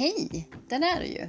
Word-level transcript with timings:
Hej! 0.00 0.48
Där 0.68 0.96
är 0.96 1.00
du 1.00 1.06
ju. 1.06 1.28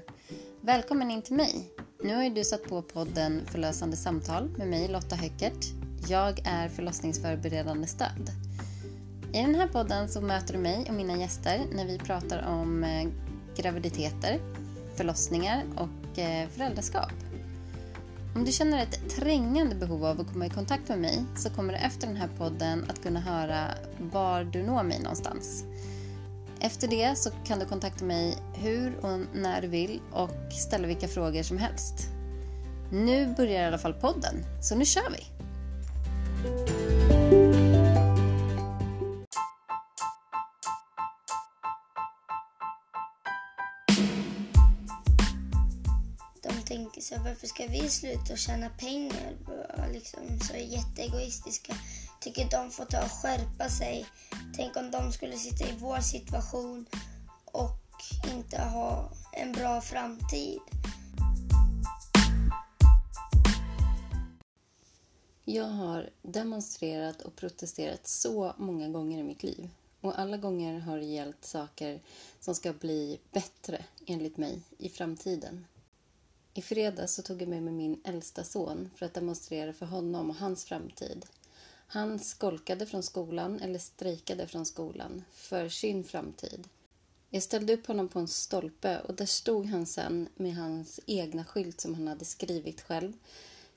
Välkommen 0.61 1.11
in 1.11 1.21
till 1.21 1.35
mig. 1.35 1.71
Nu 2.03 2.15
har 2.15 2.23
ju 2.23 2.29
du 2.29 2.43
satt 2.43 2.63
på 2.63 2.81
podden 2.81 3.41
Förlösande 3.45 3.97
samtal 3.97 4.49
med 4.57 4.67
mig 4.67 4.87
Lotta 4.87 5.15
Höckert. 5.15 5.65
Jag 6.09 6.39
är 6.45 6.69
förlossningsförberedande 6.69 7.87
stöd. 7.87 8.29
I 9.33 9.41
den 9.41 9.55
här 9.55 9.67
podden 9.67 10.09
så 10.09 10.21
möter 10.21 10.53
du 10.53 10.59
mig 10.59 10.85
och 10.89 10.93
mina 10.93 11.17
gäster 11.17 11.61
när 11.73 11.85
vi 11.85 11.97
pratar 11.97 12.47
om 12.47 12.83
eh, 12.83 13.09
graviditeter, 13.55 14.39
förlossningar 14.95 15.63
och 15.75 16.19
eh, 16.19 16.49
föräldraskap. 16.49 17.13
Om 18.35 18.45
du 18.45 18.51
känner 18.51 18.83
ett 18.83 19.09
trängande 19.09 19.75
behov 19.75 20.05
av 20.05 20.21
att 20.21 20.33
komma 20.33 20.45
i 20.45 20.49
kontakt 20.49 20.89
med 20.89 20.99
mig 20.99 21.23
så 21.35 21.49
kommer 21.49 21.73
du 21.73 21.79
efter 21.79 22.07
den 22.07 22.17
här 22.17 22.29
podden 22.37 22.85
att 22.89 23.03
kunna 23.03 23.19
höra 23.19 23.67
var 23.99 24.43
du 24.43 24.63
når 24.63 24.83
mig 24.83 24.99
någonstans. 24.99 25.63
Efter 26.63 26.87
det 26.87 27.17
så 27.17 27.29
kan 27.45 27.59
du 27.59 27.65
kontakta 27.65 28.05
mig 28.05 28.37
hur 28.53 29.05
och 29.05 29.19
när 29.33 29.61
du 29.61 29.67
vill 29.67 30.01
och 30.11 30.53
ställa 30.53 30.87
vilka 30.87 31.07
frågor 31.07 31.43
som 31.43 31.57
helst. 31.57 31.93
Nu 32.91 33.33
börjar 33.37 33.63
i 33.63 33.65
alla 33.65 33.77
fall 33.77 33.93
podden, 33.93 34.35
så 34.61 34.75
nu 34.75 34.85
kör 34.85 35.09
vi! 35.11 35.25
De 46.43 46.63
tänker 46.65 47.01
så 47.01 47.15
varför 47.25 47.47
ska 47.47 47.67
vi 47.67 47.89
sluta 47.89 48.35
tjäna 48.35 48.69
pengar? 48.69 49.33
Liksom, 49.93 50.39
så 50.47 50.53
är 50.53 50.57
jätteegoistiska. 50.57 51.73
Tycker 52.21 52.49
de 52.49 52.71
får 52.71 52.85
ta 52.85 53.03
och 53.03 53.11
skärpa 53.11 53.69
sig. 53.69 54.05
Tänk 54.55 54.77
om 54.77 54.91
de 54.91 55.11
skulle 55.11 55.37
sitta 55.37 55.69
i 55.69 55.77
vår 55.79 55.99
situation 55.99 56.85
och 57.45 57.81
inte 58.33 58.61
ha 58.61 59.11
en 59.33 59.51
bra 59.51 59.81
framtid. 59.81 60.59
Jag 65.45 65.65
har 65.65 66.09
demonstrerat 66.21 67.21
och 67.21 67.35
protesterat 67.35 68.07
så 68.07 68.53
många 68.57 68.89
gånger 68.89 69.19
i 69.19 69.23
mitt 69.23 69.43
liv. 69.43 69.69
Och 70.01 70.19
alla 70.19 70.37
gånger 70.37 70.79
har 70.79 70.97
det 70.97 71.05
gällt 71.05 71.45
saker 71.45 72.01
som 72.39 72.55
ska 72.55 72.73
bli 72.73 73.19
bättre, 73.31 73.85
enligt 74.05 74.37
mig, 74.37 74.61
i 74.77 74.89
framtiden. 74.89 75.65
I 76.53 76.61
fredags 76.61 77.13
så 77.13 77.21
tog 77.21 77.41
jag 77.41 77.49
med 77.49 77.63
mig 77.63 77.73
min 77.73 78.01
äldsta 78.03 78.43
son 78.43 78.89
för 78.95 79.05
att 79.05 79.13
demonstrera 79.13 79.73
för 79.73 79.85
honom 79.85 80.29
och 80.29 80.35
hans 80.35 80.65
framtid. 80.65 81.25
Han 81.93 82.19
skolkade 82.19 82.85
från 82.85 83.03
skolan, 83.03 83.59
eller 83.59 83.79
strejkade 83.79 84.47
från 84.47 84.65
skolan, 84.65 85.23
för 85.31 85.69
sin 85.69 86.03
framtid. 86.03 86.67
Jag 87.29 87.43
ställde 87.43 87.73
upp 87.73 87.87
honom 87.87 88.07
på 88.07 88.19
en 88.19 88.27
stolpe 88.27 88.99
och 88.99 89.15
där 89.15 89.25
stod 89.25 89.65
han 89.65 89.85
sen 89.85 90.29
med 90.35 90.55
hans 90.55 90.99
egna 91.05 91.45
skylt 91.45 91.81
som 91.81 91.95
han 91.95 92.07
hade 92.07 92.25
skrivit 92.25 92.81
själv. 92.81 93.13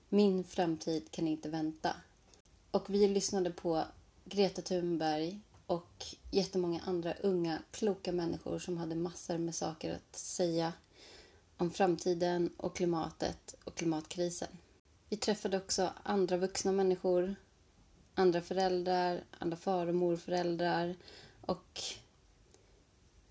Min 0.09 0.45
framtid 0.45 1.11
kan 1.11 1.29
inte 1.29 1.49
vänta. 1.49 1.97
Och 2.71 2.91
vi 2.91 3.09
lyssnade 3.09 3.51
på 3.51 3.85
Greta 4.25 4.63
Thunberg 4.63 5.41
och 5.67 6.05
jättemånga 6.31 6.81
andra 6.87 7.15
unga, 7.15 7.59
kloka 7.71 8.13
människor 8.13 8.59
som 8.59 8.79
hade 8.79 8.95
massor 8.95 9.39
med 9.39 9.55
saker 9.55 9.95
att 9.95 10.17
säga 10.17 10.73
om 11.57 11.71
framtiden 11.71 12.51
och 12.57 12.77
klimatet 12.77 13.55
och 13.65 13.75
klimatkrisen. 13.75 14.49
Vi 15.09 15.17
träffade 15.17 15.57
också 15.57 15.91
andra 16.03 16.37
vuxna 16.37 16.73
människor, 16.73 17.35
andra 18.15 18.41
föräldrar, 18.41 19.25
andra 19.39 19.57
far 19.57 19.87
och 19.87 19.95
morföräldrar 19.95 20.97
och 21.41 21.83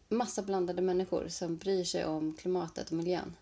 massa 0.09 0.41
blandade 0.41 0.81
människor 0.81 1.27
som 1.27 1.57
bryr 1.57 1.83
sig 1.83 2.05
om 2.05 2.33
klimatet 2.33 2.89
och 2.89 2.97
miljön. 2.97 3.35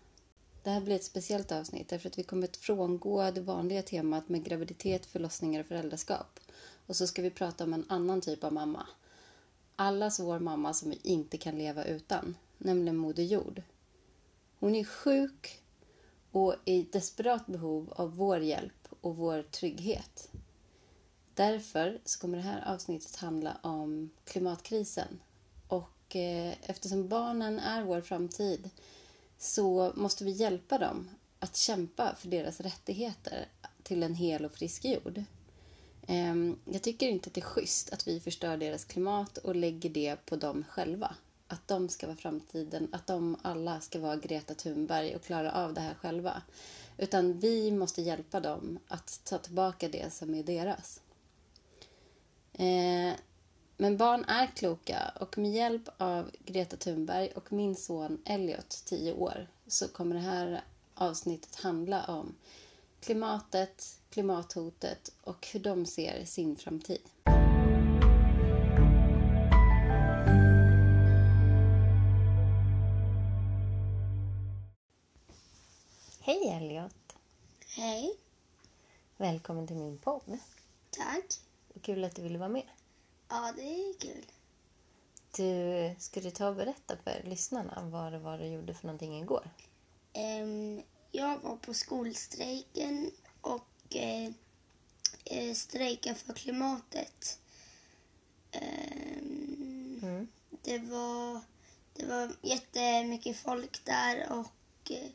Det 0.62 0.70
här 0.70 0.80
blir 0.80 0.96
ett 0.96 1.04
speciellt 1.04 1.52
avsnitt 1.52 1.88
därför 1.88 2.08
att 2.08 2.18
vi 2.18 2.22
kommer 2.22 2.44
att 2.44 2.56
frångå 2.56 3.30
det 3.30 3.40
vanliga 3.40 3.82
temat 3.82 4.28
med 4.28 4.44
graviditet, 4.44 5.06
förlossningar 5.06 5.60
och 5.60 5.66
föräldraskap. 5.66 6.40
Och 6.86 6.96
så 6.96 7.06
ska 7.06 7.22
vi 7.22 7.30
prata 7.30 7.64
om 7.64 7.74
en 7.74 7.84
annan 7.88 8.20
typ 8.20 8.44
av 8.44 8.52
mamma. 8.52 8.86
Allas 9.76 10.20
vår 10.20 10.38
mamma 10.38 10.74
som 10.74 10.90
vi 10.90 10.98
inte 11.02 11.38
kan 11.38 11.58
leva 11.58 11.84
utan, 11.84 12.36
nämligen 12.58 12.96
Moder 12.96 13.22
Jord. 13.22 13.62
Hon 14.58 14.74
är 14.74 14.84
sjuk 14.84 15.62
och 16.30 16.54
i 16.64 16.82
desperat 16.82 17.46
behov 17.46 17.92
av 17.96 18.16
vår 18.16 18.38
hjälp 18.38 18.88
och 19.00 19.16
vår 19.16 19.42
trygghet. 19.42 20.30
Därför 21.34 22.00
så 22.04 22.20
kommer 22.20 22.36
det 22.36 22.44
här 22.44 22.74
avsnittet 22.74 23.16
handla 23.16 23.56
om 23.62 24.10
klimatkrisen. 24.24 25.20
Och 25.68 26.16
eh, 26.16 26.54
eftersom 26.62 27.08
barnen 27.08 27.58
är 27.58 27.82
vår 27.82 28.00
framtid 28.00 28.70
så 29.38 29.92
måste 29.94 30.24
vi 30.24 30.30
hjälpa 30.30 30.78
dem 30.78 31.08
att 31.38 31.56
kämpa 31.56 32.14
för 32.18 32.28
deras 32.28 32.60
rättigheter 32.60 33.48
till 33.82 34.02
en 34.02 34.14
hel 34.14 34.44
och 34.44 34.52
frisk 34.52 34.84
jord. 34.84 35.24
Ehm, 36.06 36.58
jag 36.64 36.82
tycker 36.82 37.08
inte 37.08 37.28
att 37.28 37.34
det 37.34 37.40
är 37.40 37.44
schysst 37.44 37.92
att 37.92 38.08
vi 38.08 38.20
förstör 38.20 38.56
deras 38.56 38.84
klimat 38.84 39.38
och 39.38 39.56
lägger 39.56 39.90
det 39.90 40.16
på 40.26 40.36
dem 40.36 40.64
själva. 40.70 41.14
Att 41.46 41.68
de 41.68 41.88
ska 41.88 42.06
vara 42.06 42.16
framtiden, 42.16 42.88
att 42.92 43.06
de 43.06 43.36
alla 43.42 43.80
ska 43.80 44.00
vara 44.00 44.16
Greta 44.16 44.54
Thunberg 44.54 45.16
och 45.16 45.22
klara 45.22 45.52
av 45.52 45.74
det 45.74 45.80
här 45.80 45.94
själva. 45.94 46.42
Utan 46.98 47.38
vi 47.38 47.70
måste 47.70 48.02
hjälpa 48.02 48.40
dem 48.40 48.78
att 48.88 49.20
ta 49.24 49.38
tillbaka 49.38 49.88
det 49.88 50.12
som 50.12 50.34
är 50.34 50.42
deras. 50.42 51.00
Ehm, 52.58 53.14
men 53.76 53.96
barn 53.96 54.24
är 54.24 54.46
kloka 54.46 55.12
och 55.20 55.38
med 55.38 55.52
hjälp 55.52 55.88
av 55.96 56.30
Greta 56.44 56.76
Thunberg 56.76 57.30
och 57.34 57.52
min 57.52 57.76
son 57.76 58.22
Elliot, 58.24 58.82
10 58.86 59.12
år, 59.12 59.46
så 59.66 59.88
kommer 59.88 60.14
det 60.14 60.20
här 60.20 60.64
avsnittet 60.94 61.56
handla 61.56 62.04
om 62.04 62.34
klimatet, 63.00 63.98
klimathotet 64.10 65.12
och 65.20 65.46
hur 65.52 65.60
de 65.60 65.86
ser 65.86 66.24
sin 66.24 66.56
framtid. 66.56 67.02
Hej 76.20 76.48
Elliot! 76.48 77.16
Hej. 77.76 78.14
Välkommen 79.16 79.66
till 79.66 79.76
min 79.76 79.98
podd. 79.98 80.38
Tack. 80.90 81.51
Kul 81.82 82.04
att 82.04 82.14
du 82.16 82.22
ville 82.22 82.38
vara 82.38 82.48
med. 82.48 82.66
Ja, 83.28 83.52
det 83.56 83.62
är 83.62 83.98
kul. 84.00 84.26
Du, 85.36 85.94
ska 85.98 86.20
du 86.20 86.30
ta 86.30 86.48
och 86.48 86.56
berätta 86.56 86.96
för 87.04 87.22
lyssnarna 87.24 87.82
vad 87.82 88.12
det 88.12 88.18
var 88.18 88.38
du 88.38 88.46
gjorde 88.46 88.74
för 88.74 88.86
någonting 88.86 89.18
igår? 89.18 89.50
Ehm, 90.12 90.82
jag 91.12 91.38
var 91.38 91.56
på 91.56 91.74
skolstrejken 91.74 93.10
och 93.40 93.96
eh, 93.96 94.30
eh, 95.24 95.54
strejkade 95.54 96.14
för 96.14 96.32
klimatet. 96.32 97.38
Ehm, 98.50 99.98
Mm. 100.02 100.28
det, 100.62 100.78
var, 100.78 101.40
det 101.94 102.06
var 102.06 102.32
jättemycket 102.42 103.36
folk 103.36 103.84
där 103.84 104.32
och 104.32 104.90
eh, 104.90 105.10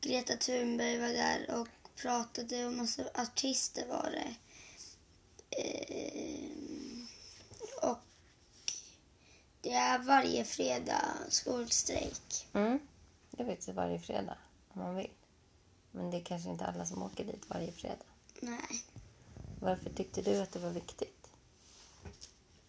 Greta 0.00 0.36
Thunberg 0.36 0.98
var 0.98 1.08
där 1.08 1.60
och 1.60 1.68
pratade 1.96 2.66
och 2.66 2.72
massa 2.72 3.02
artister 3.14 3.86
var 3.88 4.10
det. 4.10 4.34
Ehm, 5.58 7.06
och 7.82 7.98
det 9.60 9.72
är 9.72 9.98
varje 9.98 10.44
fredag 10.44 11.14
skolstrejk. 11.28 12.48
Mm. 12.52 12.78
Det 13.30 13.44
vet 13.44 13.66
jag 13.66 13.74
varje 13.74 13.98
fredag 13.98 14.38
om 14.68 14.82
man 14.82 14.96
vill. 14.96 15.10
Men 15.92 16.10
det 16.10 16.16
är 16.16 16.24
kanske 16.24 16.50
inte 16.50 16.64
alla 16.64 16.86
som 16.86 17.02
åker 17.02 17.24
dit 17.24 17.44
varje 17.48 17.72
fredag. 17.72 18.04
Nej. 18.40 18.84
Varför 19.60 19.90
tyckte 19.90 20.22
du 20.22 20.40
att 20.40 20.52
det 20.52 20.58
var 20.58 20.70
viktigt? 20.70 21.30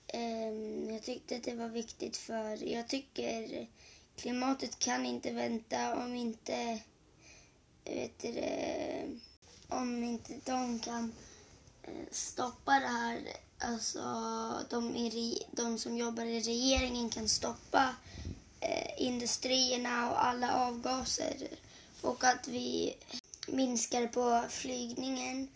Ehm, 0.08 0.90
jag 0.94 1.04
tyckte 1.04 1.36
att 1.36 1.44
det 1.44 1.56
var 1.56 1.70
viktigt 1.70 2.18
för 2.18 2.64
jag 2.64 2.88
tycker 2.88 3.68
klimatet 4.16 4.80
kan 4.80 5.06
inte 5.06 5.32
vänta 5.32 6.06
om 6.06 6.16
inte 6.16 6.80
vet 7.84 8.20
du, 8.20 9.20
om 9.68 10.04
inte 10.04 10.40
de 10.46 10.80
kan 10.80 11.04
eh, 11.04 11.35
stoppa 12.12 12.72
det 12.72 12.88
här. 12.88 13.22
Alltså 13.60 14.02
de, 14.70 14.96
i, 14.96 15.44
de 15.52 15.78
som 15.78 15.98
jobbar 15.98 16.26
i 16.26 16.40
regeringen 16.40 17.10
kan 17.10 17.30
stoppa 17.30 17.96
eh, 18.60 19.02
industrierna 19.06 20.12
och 20.12 20.26
alla 20.26 20.54
avgaser 20.54 21.48
och 22.02 22.24
att 22.24 22.48
vi 22.48 22.96
minskar 23.48 24.08
på 24.08 24.44
flygningen 24.50 25.48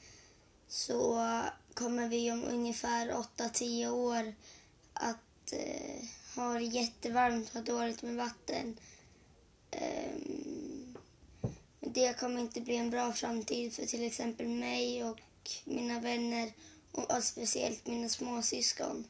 så 0.67 1.25
kommer 1.73 2.07
vi 2.07 2.31
om 2.31 2.43
ungefär 2.43 3.11
8-10 3.37 3.89
år 3.89 4.33
att 4.93 5.53
eh, 5.53 6.05
ha 6.35 6.53
det 6.53 6.63
jättevarmt, 6.63 7.53
ha 7.53 7.61
dåligt 7.61 8.01
med 8.01 8.15
vatten. 8.15 8.77
Ehm, 9.71 10.97
det 11.79 12.19
kommer 12.19 12.41
inte 12.41 12.61
bli 12.61 12.75
en 12.75 12.89
bra 12.89 13.13
framtid 13.13 13.73
för 13.73 13.85
till 13.85 14.03
exempel 14.03 14.47
mig 14.47 15.03
och 15.03 15.19
mina 15.65 15.99
vänner 15.99 16.53
och 16.91 17.23
speciellt 17.23 17.87
mina 17.87 18.09
småsyskon. 18.09 19.07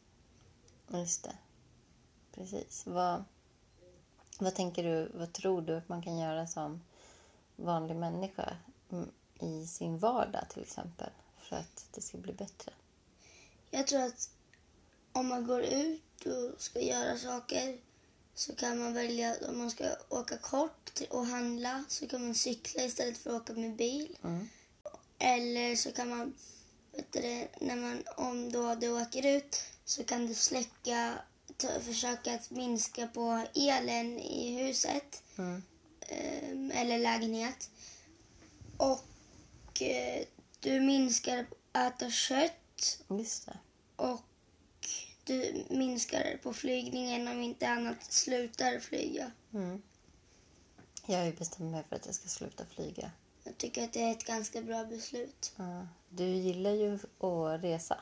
Just 0.88 1.24
det. 1.24 1.38
Precis. 2.32 2.84
Vad, 2.86 3.24
Vad 4.40 4.56
tänker 4.56 4.84
du, 4.84 5.12
vad 5.14 5.34
tror 5.34 5.62
du 5.62 5.78
att 5.78 5.90
man 5.90 6.02
kan 6.02 6.18
göra 6.18 6.48
som 6.48 6.82
vanlig 7.56 7.96
människa 7.96 8.58
mm, 8.92 9.12
i 9.40 9.68
sin 9.68 9.98
vardag 9.98 10.50
till 10.50 10.62
exempel 10.62 11.10
för 11.38 11.56
att 11.56 11.88
det 11.92 12.02
ska 12.02 12.18
bli 12.18 12.34
bättre? 12.34 12.74
Jag 13.72 13.88
tror 13.88 14.02
att 14.02 14.30
om 15.12 15.28
man 15.28 15.48
går 15.48 15.62
ut 15.62 16.26
och 16.26 16.62
ska 16.62 16.82
göra 16.82 17.18
saker 17.18 17.78
så 18.34 18.56
kan 18.56 18.80
man 18.80 18.94
välja 18.94 19.36
om 19.50 19.58
man 19.58 19.72
ska 19.72 19.86
åka 20.10 20.38
kort 20.38 21.02
och 21.10 21.26
handla 21.26 21.84
så 21.88 22.08
kan 22.08 22.26
man 22.26 22.36
cykla 22.36 22.84
istället 22.84 23.18
för 23.18 23.36
att 23.36 23.42
åka 23.42 23.54
med 23.54 23.76
bil. 23.76 24.18
Mm. 24.24 24.50
Eller 25.20 25.76
så 25.76 25.92
kan 25.92 26.10
man, 26.10 26.34
vet 26.92 27.12
du 27.14 27.48
när 27.66 27.76
man, 27.76 28.04
om 28.18 28.52
då 28.52 28.76
du 28.76 29.02
åker 29.02 29.26
ut 29.38 29.64
så 29.86 30.04
kan 30.04 30.28
du 30.28 30.34
släcka, 30.34 31.18
försöka 31.82 32.36
att 32.36 32.52
minska 32.52 33.08
på 33.08 33.46
elen 33.56 34.20
i 34.20 34.64
huset 34.64 35.24
Mm. 35.38 35.62
eh, 36.02 36.82
eller 36.82 36.98
lägenhet. 37.00 37.70
Och 38.78 39.82
eh, 39.82 40.26
du 40.60 40.80
minskar 40.82 41.46
att 41.72 41.96
äta 41.96 42.12
kött 42.12 43.04
Just 43.10 43.46
det. 43.46 43.58
och 43.96 44.22
du 45.24 45.66
minskar 45.70 46.40
på 46.44 46.54
flygningen 46.54 47.28
om 47.28 47.42
inte 47.42 47.70
annat 47.70 48.14
slutar 48.14 48.80
flyga. 48.80 49.32
Mm. 49.54 49.82
Jag 51.06 51.18
har 51.18 51.26
ju 51.26 51.34
bestämt 51.34 51.72
mig 51.72 51.84
för 51.90 51.96
att 51.96 52.06
jag 52.06 52.16
ska 52.16 52.28
sluta 52.28 52.66
flyga. 52.66 53.12
Jag 53.50 53.58
tycker 53.58 53.84
att 53.84 53.94
det 53.94 54.02
är 54.02 54.12
ett 54.12 54.24
ganska 54.24 54.62
bra 54.62 54.86
beslut. 54.86 55.54
Ja. 55.56 55.88
Du 56.10 56.26
gillar 56.26 56.72
ju 56.72 56.94
att 57.20 57.64
resa. 57.64 57.98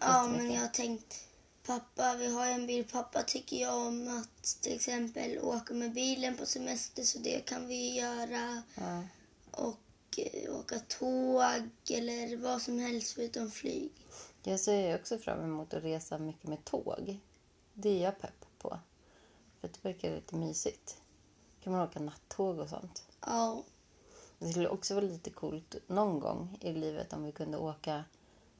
Ja, 0.00 0.28
men 0.36 0.52
jag 0.52 0.60
har 0.60 0.68
tänkt, 0.68 1.28
pappa, 1.66 2.14
vi 2.14 2.34
har 2.34 2.46
en 2.46 2.66
bil. 2.66 2.84
Pappa 2.92 3.22
tycker 3.22 3.56
ju 3.56 3.68
om 3.68 4.18
att 4.18 4.60
till 4.62 4.74
exempel 4.74 5.38
åka 5.38 5.74
med 5.74 5.92
bilen 5.92 6.36
på 6.36 6.46
semester, 6.46 7.02
så 7.02 7.18
det 7.18 7.46
kan 7.46 7.66
vi 7.66 7.94
göra. 7.94 8.62
Ja. 8.74 9.02
Och 9.50 10.18
eh, 10.18 10.56
åka 10.58 10.78
tåg 10.78 11.70
eller 11.90 12.36
vad 12.36 12.62
som 12.62 12.78
helst 12.78 13.12
förutom 13.12 13.50
flyg. 13.50 13.92
Jag 14.42 14.60
ser 14.60 15.00
också 15.00 15.18
fram 15.18 15.44
emot 15.44 15.74
att 15.74 15.84
resa 15.84 16.18
mycket 16.18 16.48
med 16.48 16.64
tåg. 16.64 17.18
Det 17.74 17.88
är 17.88 18.02
jag 18.02 18.20
pepp 18.20 18.46
på. 18.58 18.78
För 19.60 19.68
det 19.68 19.84
verkar 19.84 20.14
lite 20.14 20.36
mysigt. 20.36 20.96
kan 21.62 21.72
man 21.72 21.88
åka 21.88 22.00
nattåg 22.00 22.58
och 22.58 22.68
sånt. 22.68 23.06
Ja, 23.20 23.64
Det 24.38 24.48
skulle 24.48 24.68
också 24.68 24.94
vara 24.94 25.04
lite 25.04 25.30
coolt 25.30 25.74
någon 25.86 26.20
gång 26.20 26.58
i 26.60 26.72
livet 26.72 27.12
om 27.12 27.24
vi 27.24 27.32
kunde 27.32 27.58
åka 27.58 28.04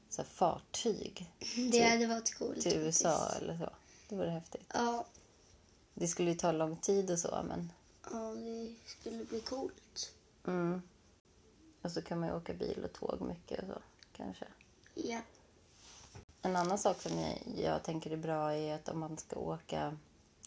så 0.09 0.23
här, 0.23 0.29
fartyg 0.29 1.31
det 1.73 1.83
hade 1.83 2.07
varit 2.07 2.39
coolt. 2.39 2.61
till 2.61 2.77
USA 2.79 3.19
faktiskt. 3.19 3.43
eller 3.43 3.59
så. 3.59 3.71
Det 4.09 4.17
vore 4.17 4.31
häftigt. 4.31 4.71
Ja, 4.75 5.07
Det 5.95 6.09
skulle 6.09 6.31
ju 6.31 6.37
ta 6.37 6.53
lång 6.53 6.77
tid 6.77 7.11
och 7.11 7.19
så, 7.19 7.45
men... 7.49 7.73
ja, 8.11 8.35
det 8.35 8.75
skulle 8.87 9.25
bli 9.25 9.41
coolt. 9.41 10.13
Mm. 10.47 10.83
Och 11.83 11.91
så 11.93 12.03
kan 12.03 12.21
man 12.21 12.29
ju 12.29 12.37
åka 12.37 12.55
bil 12.55 12.85
och 12.85 12.93
tåg 12.93 13.21
mycket 13.21 13.61
och 13.61 13.69
så, 13.69 13.81
kanske. 14.13 14.45
Ja. 14.95 15.21
En 16.43 16.57
annan 16.57 16.79
sak 16.79 17.03
som 17.03 17.19
jag, 17.19 17.39
jag 17.57 17.83
tänker 17.83 18.11
är 18.11 18.17
bra 18.17 18.55
är 18.55 18.75
att 18.75 18.89
om 18.89 18.99
man 18.99 19.19
ska 19.19 19.37
åka... 19.37 19.97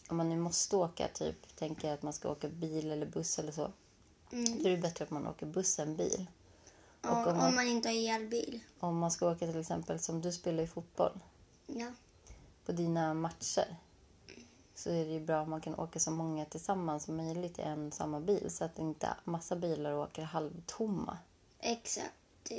Om 0.08 0.16
man 0.16 0.28
nu 0.28 0.36
måste 0.36 0.76
åka, 0.76 1.08
typ, 1.08 1.56
tänker 1.56 1.88
jag 1.88 1.94
att 1.94 2.02
man 2.02 2.12
ska 2.12 2.30
åka 2.30 2.48
bil 2.48 2.90
eller 2.90 3.06
buss 3.06 3.38
eller 3.38 3.52
så. 3.52 3.72
Mm. 4.32 4.62
Då 4.62 4.68
är 4.68 4.70
det 4.76 4.82
bättre 4.82 5.04
att 5.04 5.10
man 5.10 5.26
åker 5.26 5.46
buss 5.46 5.78
än 5.78 5.96
bil. 5.96 6.26
Ja, 7.02 7.10
Och 7.10 7.26
om 7.26 7.32
om, 7.32 7.38
man- 7.38 7.54
man... 7.54 7.66
inte 7.68 7.88
har 7.88 8.14
elbil. 8.14 8.60
Om 8.80 8.98
man 8.98 9.10
ska 9.10 9.30
åka 9.30 9.46
till 9.46 9.60
exempel 9.60 9.98
som 9.98 10.20
du 10.20 10.32
spelar 10.32 10.62
i 10.62 10.66
fotboll, 10.66 11.20
Ja. 11.66 11.92
på 12.66 12.72
dina 12.72 13.14
matcher. 13.14 13.76
Så 14.74 14.90
är 14.90 15.04
det 15.04 15.12
ju 15.12 15.20
bra 15.20 15.42
om 15.42 15.50
man 15.50 15.60
kan 15.60 15.74
åka 15.74 15.98
så 16.00 16.10
många 16.10 16.44
tillsammans 16.44 17.04
som 17.04 17.16
möjligt 17.16 17.58
i 17.58 17.62
en 17.62 17.92
samma 17.92 18.20
bil. 18.20 18.50
Så 18.50 18.64
att 18.64 18.78
inte 18.78 19.08
massa 19.24 19.56
bilar 19.56 19.92
åker 19.94 20.22
halvtomma. 20.22 21.18
Exakt. 21.58 22.50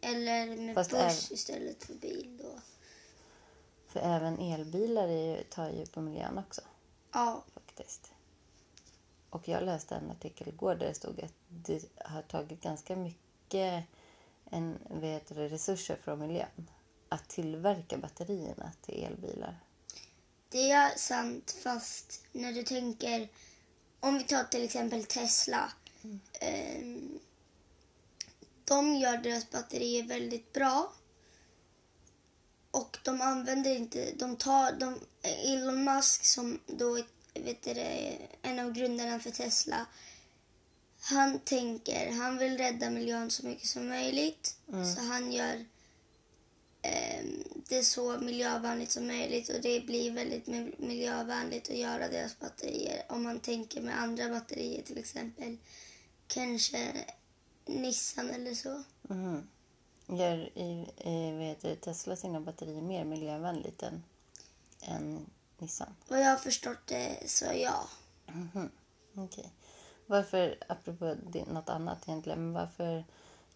Eller 0.00 0.56
med 0.56 0.74
Fast 0.74 0.90
buss 0.90 1.00
även- 1.00 1.14
istället 1.34 1.84
för 1.84 1.94
bil 1.94 2.38
då. 2.42 2.60
För 3.86 4.00
även 4.00 4.38
elbilar 4.38 5.08
är 5.08 5.36
ju, 5.36 5.42
tar 5.44 5.70
ju 5.70 5.86
på 5.86 6.00
miljön 6.00 6.38
också. 6.38 6.60
Ja, 7.12 7.44
faktiskt. 7.54 8.12
Och 9.36 9.48
jag 9.48 9.62
läste 9.62 9.94
en 9.94 10.10
artikel 10.10 10.48
igår 10.48 10.74
där 10.74 10.86
det 10.86 10.94
stod 10.94 11.20
att 11.20 11.32
det 11.48 11.84
har 12.04 12.22
tagit 12.22 12.60
ganska 12.60 12.96
mycket 12.96 13.84
en, 14.50 14.78
vet 14.90 15.30
resurser 15.30 15.96
från 15.96 16.18
miljön 16.18 16.70
att 17.08 17.28
tillverka 17.28 17.98
batterierna 17.98 18.72
till 18.80 19.04
elbilar. 19.04 19.58
det 20.48 20.70
är 20.70 20.98
sant 20.98 21.50
fast 21.62 22.24
när 22.32 22.52
du 22.52 22.62
tänker 22.62 23.28
om 24.00 24.18
vi 24.18 24.24
tar 24.24 24.44
till 24.44 24.64
exempel 24.64 25.04
Tesla. 25.04 25.72
ehm, 26.40 27.18
de 28.64 28.94
gör 28.94 29.18
deras 29.18 29.50
batterier 29.50 30.02
väldigt 30.02 30.52
bra. 30.52 30.92
Och 32.70 32.98
de 33.02 33.20
använder 33.20 33.76
inte, 33.76 34.12
de 34.12 34.36
tar, 34.36 34.72
de, 34.72 35.00
Elon 35.22 35.84
Musk 35.84 36.24
som 36.24 36.60
då 36.66 36.98
är 36.98 37.15
vet 37.44 37.62
du, 37.62 37.70
en 38.42 38.58
av 38.58 38.72
grundarna 38.72 39.18
för 39.20 39.30
Tesla. 39.30 39.86
Han 41.00 41.38
tänker, 41.38 42.12
han 42.12 42.38
vill 42.38 42.58
rädda 42.58 42.90
miljön 42.90 43.30
så 43.30 43.46
mycket 43.46 43.68
som 43.68 43.88
möjligt. 43.88 44.56
Så 44.94 45.00
han 45.00 45.32
gör 45.32 45.64
ehm, 46.82 47.44
det 47.68 47.84
så 47.84 48.18
miljövänligt 48.18 48.90
som 48.90 49.06
möjligt 49.06 49.48
och 49.48 49.60
det 49.60 49.86
blir 49.86 50.10
väldigt 50.10 50.46
mi- 50.46 50.74
miljövänligt 50.78 51.70
att 51.70 51.76
göra 51.76 52.08
deras 52.08 52.38
batterier. 52.38 53.02
Om 53.08 53.22
man 53.22 53.40
tänker 53.40 53.80
med 53.80 54.00
andra 54.00 54.28
batterier 54.28 54.82
till 54.82 54.98
exempel. 54.98 55.56
Kanske 56.26 57.04
Nissan 57.66 58.30
eller 58.30 58.54
så. 58.54 58.82
Mhm. 59.02 59.48
Gör 60.08 60.58
i, 60.58 60.86
i, 61.10 61.32
vet 61.38 61.62
du, 61.62 61.76
Tesla 61.76 62.16
sina 62.16 62.40
batterier 62.40 62.82
mer 62.82 63.04
miljövänligt 63.04 63.82
än, 63.82 64.02
än 64.80 65.26
Nissan? 65.58 65.94
Vad 66.08 66.20
jag 66.20 66.30
har 66.30 66.36
förstått 66.36 66.86
det 66.86 67.30
så 67.30 67.44
ja. 67.44 67.88
Mhm. 68.26 68.70
Okej. 69.14 69.52
Varför, 70.06 70.58
apropå 70.68 71.16
något 71.46 71.68
annat 71.68 72.08
egentligen, 72.08 72.38
men 72.44 72.52
varför 72.52 73.04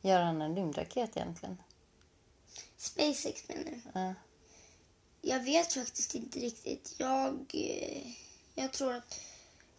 gör 0.00 0.20
han 0.22 0.42
en 0.42 0.56
rymdraket 0.56 1.16
egentligen? 1.16 1.62
SpaceX 2.76 3.48
menar 3.48 3.64
du? 3.64 3.80
Ja. 3.92 4.14
Jag 5.22 5.40
vet 5.40 5.72
faktiskt 5.72 6.14
inte 6.14 6.38
riktigt. 6.38 6.94
Jag, 6.98 7.54
jag 8.54 8.72
tror 8.72 8.94
att 8.94 9.20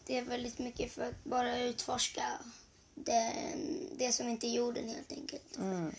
det 0.06 0.18
är 0.18 0.22
väldigt 0.22 0.60
mycket 0.60 0.92
för 0.92 1.02
att 1.02 1.24
bara 1.24 1.60
utforska 1.60 2.24
det, 2.96 3.34
det 3.98 4.12
som 4.12 4.30
inte 4.30 4.48
är 4.48 4.52
jorden 4.52 4.90
helt 4.90 5.12
enkelt. 5.12 5.58
Mm. 5.58 5.96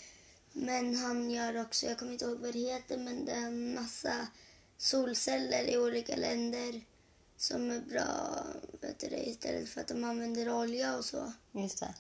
Men 0.53 0.97
han 0.97 1.31
gör 1.31 1.61
också, 1.61 1.87
jag 1.87 1.99
kommer 1.99 2.13
inte 2.13 2.25
ihåg 2.25 2.39
vad 2.39 2.53
det 2.53 2.59
heter, 2.59 2.99
men 2.99 3.25
det 3.25 3.33
är 3.33 3.47
en 3.47 3.75
massa 3.75 4.27
solceller 4.83 5.71
i 5.71 5.79
olika 5.79 6.17
länder 6.17 6.81
som 7.37 7.71
är 7.71 7.81
bra 7.81 8.45
vet 8.81 8.99
du 9.01 9.07
istället 9.07 9.69
för 9.69 9.81
att 9.81 9.89
de 9.89 10.05
använder 10.05 10.55
olja 10.55 10.97
och 10.97 11.05
så. 11.05 11.33
Just 11.53 11.81
det. 11.81 11.95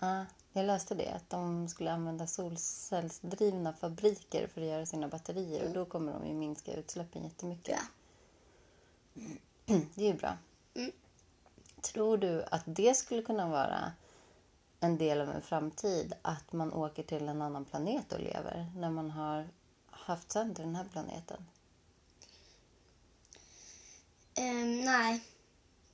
Ja, 0.00 0.26
jag 0.52 0.66
läste 0.66 0.94
det, 0.94 1.12
att 1.12 1.30
de 1.30 1.68
skulle 1.68 1.92
använda 1.92 2.26
solcellsdrivna 2.26 3.72
fabriker 3.72 4.46
för 4.46 4.60
att 4.60 4.66
göra 4.66 4.86
sina 4.86 5.08
batterier 5.08 5.66
och 5.66 5.74
då 5.74 5.84
kommer 5.84 6.12
de 6.12 6.26
ju 6.26 6.34
minska 6.34 6.74
utsläppen 6.74 7.24
jättemycket. 7.24 7.78
Ja. 9.14 9.22
Det 9.94 10.02
är 10.02 10.12
ju 10.12 10.18
bra. 10.18 10.38
Mm. 10.74 10.92
Tror 11.80 12.18
du 12.18 12.44
att 12.44 12.62
det 12.66 12.94
skulle 12.94 13.22
kunna 13.22 13.48
vara 13.48 13.92
en 14.80 14.98
del 14.98 15.20
av 15.20 15.30
en 15.30 15.42
framtid 15.42 16.14
att 16.22 16.52
man 16.52 16.72
åker 16.72 17.02
till 17.02 17.28
en 17.28 17.42
annan 17.42 17.64
planet 17.64 18.12
och 18.12 18.20
lever 18.20 18.72
när 18.76 18.90
man 18.90 19.10
har 19.10 19.48
haft 19.90 20.32
sönder 20.32 20.64
den 20.64 20.76
här 20.76 20.86
planeten? 20.92 21.46
Ehm, 24.34 24.80
nej, 24.80 25.20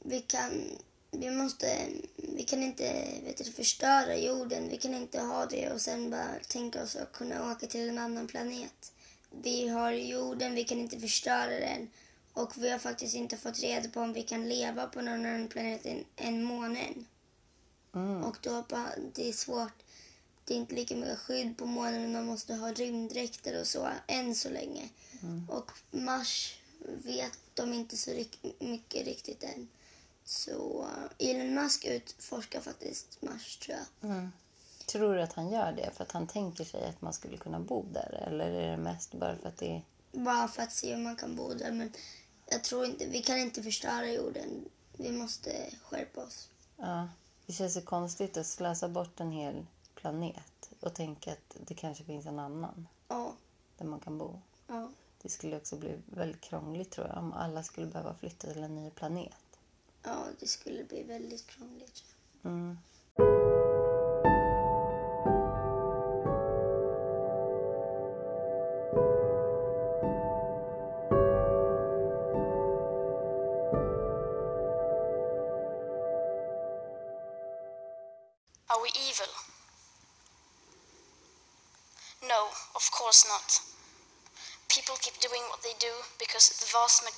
vi 0.04 0.21
kan, 0.21 0.78
vi 1.11 1.30
måste, 1.30 1.88
vi 2.16 2.45
kan 2.45 2.62
inte 2.62 3.07
vet 3.25 3.45
du, 3.45 3.52
förstöra 3.52 4.16
jorden. 4.16 4.68
Vi 4.68 4.76
kan 4.76 4.95
inte 4.95 5.21
ha 5.21 5.47
det 5.47 5.71
och 5.71 5.80
sen 5.80 6.11
bara 6.11 6.38
tänka 6.49 6.83
oss 6.83 6.97
att 6.97 7.12
kunna 7.12 7.52
åka 7.52 7.66
till 7.66 7.88
en 7.88 7.99
annan 7.99 8.26
planet. 8.26 8.92
Vi 9.30 9.68
har 9.68 9.92
jorden, 9.92 10.54
vi 10.54 10.64
kan 10.64 10.78
inte 10.78 11.00
förstöra 11.00 11.61
den. 11.61 11.90
Och 12.33 12.52
vi 12.57 12.71
har 12.71 12.78
faktiskt 12.78 13.14
inte 13.14 13.37
fått 13.37 13.59
reda 13.59 13.88
på 13.88 14.00
om 14.00 14.12
vi 14.12 14.23
kan 14.23 14.49
leva 14.49 14.87
på 14.87 15.00
någon 15.00 15.26
annan 15.26 15.49
planet 15.49 15.87
än, 15.87 16.04
än 16.16 16.42
månen. 16.42 17.07
Mm. 17.95 18.25
Och 18.25 18.37
då 18.40 18.64
bara, 18.68 18.90
det 19.14 19.28
är 19.28 19.33
svårt. 19.33 19.83
Det 20.45 20.54
är 20.54 20.59
inte 20.59 20.75
lika 20.75 20.97
mycket 20.97 21.18
skydd 21.18 21.59
på 21.59 21.66
månen 21.66 22.12
man 22.12 22.26
måste 22.26 22.54
ha 22.54 22.73
rymddräkter 22.73 23.61
och 23.61 23.66
så 23.66 23.88
än 24.07 24.35
så 24.35 24.50
länge. 24.50 24.88
Och 25.49 25.71
Mars 25.90 26.54
vet 26.78 27.38
de 27.54 27.73
inte 27.73 27.97
så 27.97 28.25
mycket 28.58 29.06
riktigt 29.06 29.42
än. 29.44 29.68
Så 30.25 30.82
uh, 30.82 31.28
Elon 31.28 31.54
Musk 31.54 31.85
utforskar 31.85 32.61
faktiskt 32.61 33.23
Mars 33.23 33.56
tror 33.56 33.78
jag. 33.78 34.11
Mm. 34.11 34.32
Tror 34.87 35.14
du 35.14 35.23
att 35.23 35.32
han 35.32 35.50
gör 35.50 35.73
det 35.73 35.90
för 35.94 36.04
att 36.04 36.12
han 36.12 36.26
tänker 36.26 36.64
sig 36.64 36.85
att 36.85 37.02
man 37.02 37.12
skulle 37.12 37.37
kunna 37.37 37.61
bo 37.61 37.82
där? 37.92 38.25
Eller 38.26 38.50
är 38.50 38.70
det 38.70 38.76
mest 38.76 39.14
bara 39.14 39.37
för 39.37 39.49
att 39.49 39.56
det 39.56 39.76
är... 39.76 39.82
Bara 40.12 40.49
för 40.49 40.62
att 40.62 40.73
se 40.73 40.94
om 40.94 41.02
man 41.02 41.16
kan 41.16 41.37
bo 41.37 41.54
där 41.54 41.73
men 41.73 41.92
jag 42.47 42.64
tror 42.64 42.85
inte, 42.85 43.06
vi 43.06 43.23
kan 43.23 43.38
inte 43.38 43.62
förstöra 43.62 44.06
jorden. 44.12 44.64
vi 44.92 45.12
måste 45.12 45.70
skärpa 45.82 46.25
oss. 46.25 46.49
Ja, 46.76 47.08
det 47.47 47.52
känns 47.52 47.75
så 47.75 47.80
konstigt 47.80 48.37
att 48.37 48.47
slösa 48.47 48.88
bort 48.88 49.20
en 49.20 49.32
hel 49.32 49.66
planet 49.94 50.70
och 50.80 50.94
tänka 50.94 51.32
att 51.32 51.56
det 51.66 51.75
kanske 51.75 52.04
finns 52.04 52.26
en 52.26 52.38
annan 52.38 52.88
Ja, 53.08 53.32
där 53.78 53.85
man 53.85 54.00
kan 54.00 54.18
bo. 54.18 54.40
ja, 54.66 54.90
Det 55.23 55.29
skulle 55.29 55.57
också 55.57 55.77
bli 55.77 55.99
väldigt 56.07 56.41
krångligt 56.41 56.91
tror 56.91 57.07
jag 57.07 57.19
om 57.19 57.33
alla 57.33 57.63
skulle 57.63 57.87
behöva 57.87 58.15
flytta 58.15 58.53
till 58.53 58.63
en 58.63 58.75
ny 58.75 58.91
planet. 58.91 59.35
ja, 60.03 60.25
det 60.41 60.47
skulle 60.47 60.85
bli 60.85 61.03
väldigt 61.03 61.47
krångligt. 61.47 62.05
Mm. 62.45 62.79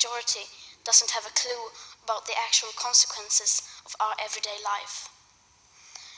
Majority 0.00 0.48
doesn't 0.82 1.12
have 1.12 1.28
a 1.28 1.36
clue 1.36 1.68
about 2.02 2.24
the 2.24 2.32
actual 2.32 2.72
consequences 2.72 3.60
of 3.84 3.92
our 4.00 4.16
everyday 4.16 4.56
life. 4.64 5.12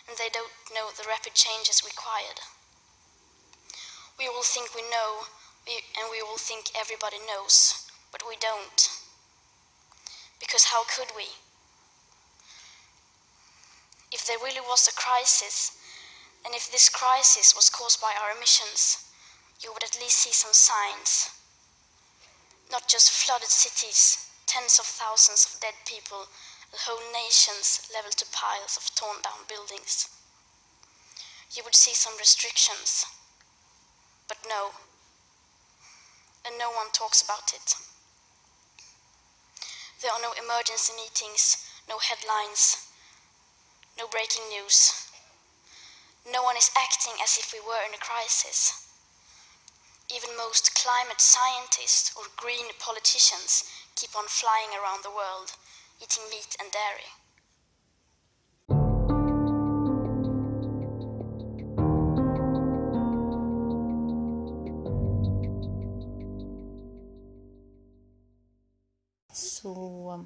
And 0.07 0.17
they 0.17 0.31
don't 0.31 0.55
know 0.71 0.95
the 0.95 1.09
rapid 1.09 1.35
changes 1.35 1.83
required. 1.83 2.39
We 4.19 4.31
all 4.31 4.47
think 4.47 4.71
we 4.75 4.83
know, 4.87 5.27
and 5.67 6.07
we 6.15 6.23
all 6.23 6.39
think 6.39 6.71
everybody 6.79 7.19
knows, 7.27 7.91
but 8.13 8.23
we 8.23 8.37
don't. 8.39 8.87
Because 10.39 10.71
how 10.71 10.85
could 10.87 11.11
we? 11.17 11.35
if 14.13 14.27
there 14.27 14.37
really 14.45 14.61
was 14.61 14.87
a 14.87 14.93
crisis, 14.93 15.73
and 16.45 16.55
if 16.55 16.71
this 16.71 16.89
crisis 16.89 17.57
was 17.57 17.71
caused 17.71 18.01
by 18.01 18.13
our 18.23 18.37
emissions, 18.37 19.09
you 19.65 19.73
would 19.73 19.83
at 19.83 19.99
least 19.99 20.19
see 20.19 20.33
some 20.33 20.53
signs. 20.53 21.42
Not 22.73 22.89
just 22.89 23.11
flooded 23.13 23.51
cities, 23.51 24.31
tens 24.47 24.79
of 24.79 24.87
thousands 24.87 25.45
of 25.45 25.61
dead 25.61 25.75
people, 25.85 26.25
and 26.73 26.81
whole 26.81 27.13
nations 27.13 27.87
leveled 27.93 28.17
to 28.17 28.27
piles 28.33 28.79
of 28.79 28.95
torn 28.95 29.21
down 29.21 29.45
buildings. 29.47 30.09
You 31.53 31.63
would 31.65 31.75
see 31.75 31.93
some 31.93 32.17
restrictions. 32.17 33.05
But 34.27 34.39
no. 34.49 34.71
And 36.47 36.57
no 36.57 36.71
one 36.71 36.89
talks 36.95 37.21
about 37.21 37.53
it. 37.53 37.75
There 40.01 40.11
are 40.11 40.23
no 40.23 40.33
emergency 40.33 40.95
meetings, 40.97 41.69
no 41.87 41.99
headlines, 41.99 42.89
no 43.99 44.09
breaking 44.09 44.49
news. 44.49 45.09
No 46.25 46.43
one 46.43 46.57
is 46.57 46.71
acting 46.75 47.21
as 47.23 47.37
if 47.37 47.53
we 47.53 47.61
were 47.61 47.85
in 47.87 47.95
a 47.95 47.99
crisis. 47.99 48.89
Even 50.15 50.37
most 50.37 50.75
climate 50.75 51.21
scientists 51.21 52.13
or 52.17 52.25
green 52.37 52.67
politicians 52.79 53.65
keep 53.97 54.11
on 54.15 54.27
flying 54.29 54.69
around 54.77 55.03
the 55.03 55.11
world, 55.11 55.53
eating 56.03 56.25
meat 56.31 56.55
and 56.61 56.71
dairy. 56.71 57.09
Så 69.33 70.25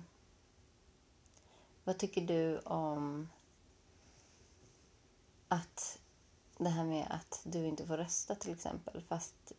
vad 1.84 1.98
tycker 1.98 2.20
du 2.20 2.58
om 2.58 3.28
att 5.48 5.98
det 6.58 6.68
här 6.68 6.84
med 6.84 7.06
att 7.10 7.40
du 7.44 7.66
inte 7.66 7.86
får 7.86 7.96
rösta 7.96 8.34
till 8.34 8.52
exempel 8.52 9.02
fast 9.08 9.52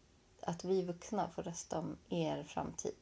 att 0.48 0.63
vi 0.63 0.82
vuxna 0.82 1.30
får 1.30 1.44
rösta 1.44 1.80
om 1.80 1.98
er 2.10 2.44
framtid? 2.44 2.96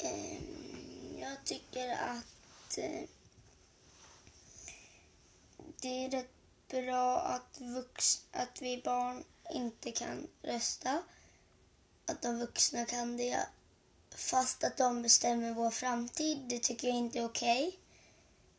Ehm, 0.00 1.18
jag 1.18 1.44
tycker 1.44 1.92
att 1.92 2.78
eh, 2.78 3.08
det 5.80 6.04
är 6.04 6.10
rätt 6.10 6.30
bra 6.68 7.20
att, 7.20 7.60
vux, 7.60 8.24
att 8.32 8.62
vi 8.62 8.82
barn 8.84 9.24
inte 9.50 9.92
kan 9.92 10.26
rösta. 10.42 11.02
Att 12.06 12.22
de 12.22 12.38
vuxna 12.38 12.84
kan 12.84 13.16
det. 13.16 13.46
Fast 14.10 14.64
att 14.64 14.76
de 14.76 15.02
bestämmer 15.02 15.54
vår 15.54 15.70
framtid, 15.70 16.38
det 16.38 16.58
tycker 16.58 16.88
jag 16.88 16.96
inte 16.96 17.18
är 17.18 17.24
okej. 17.24 17.78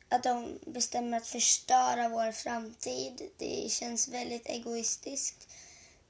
Att 0.09 0.23
de 0.23 0.59
bestämmer 0.65 1.17
att 1.17 1.27
förstöra 1.27 2.09
vår 2.09 2.31
framtid, 2.31 3.29
det 3.37 3.71
känns 3.71 4.07
väldigt 4.07 4.45
egoistiskt. 4.45 5.48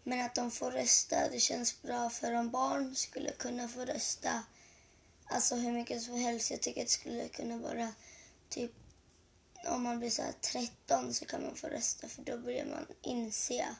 Men 0.03 0.25
att 0.25 0.35
de 0.35 0.51
får 0.51 0.71
rösta, 0.71 1.29
det 1.29 1.39
känns 1.39 1.81
bra 1.81 2.09
för 2.09 2.33
om 2.33 2.49
barn 2.49 2.95
skulle 2.95 3.31
kunna 3.31 3.67
få 3.67 3.85
rösta 3.85 4.43
Alltså 5.31 5.55
hur 5.55 5.71
mycket 5.71 6.01
som 6.01 6.15
helst. 6.15 6.51
Jag 6.51 6.61
tycker 6.61 6.81
att 6.81 6.87
det 6.87 6.93
skulle 6.93 7.27
kunna 7.27 7.57
vara 7.57 7.93
typ 8.49 8.71
om 9.65 9.83
man 9.83 9.99
blir 9.99 10.09
så 10.09 10.21
här 10.21 10.31
13 10.41 11.13
så 11.13 11.25
kan 11.25 11.43
man 11.43 11.55
få 11.55 11.67
rösta 11.67 12.07
för 12.07 12.21
då 12.21 12.37
börjar 12.37 12.65
man 12.65 12.85
inse 13.01 13.75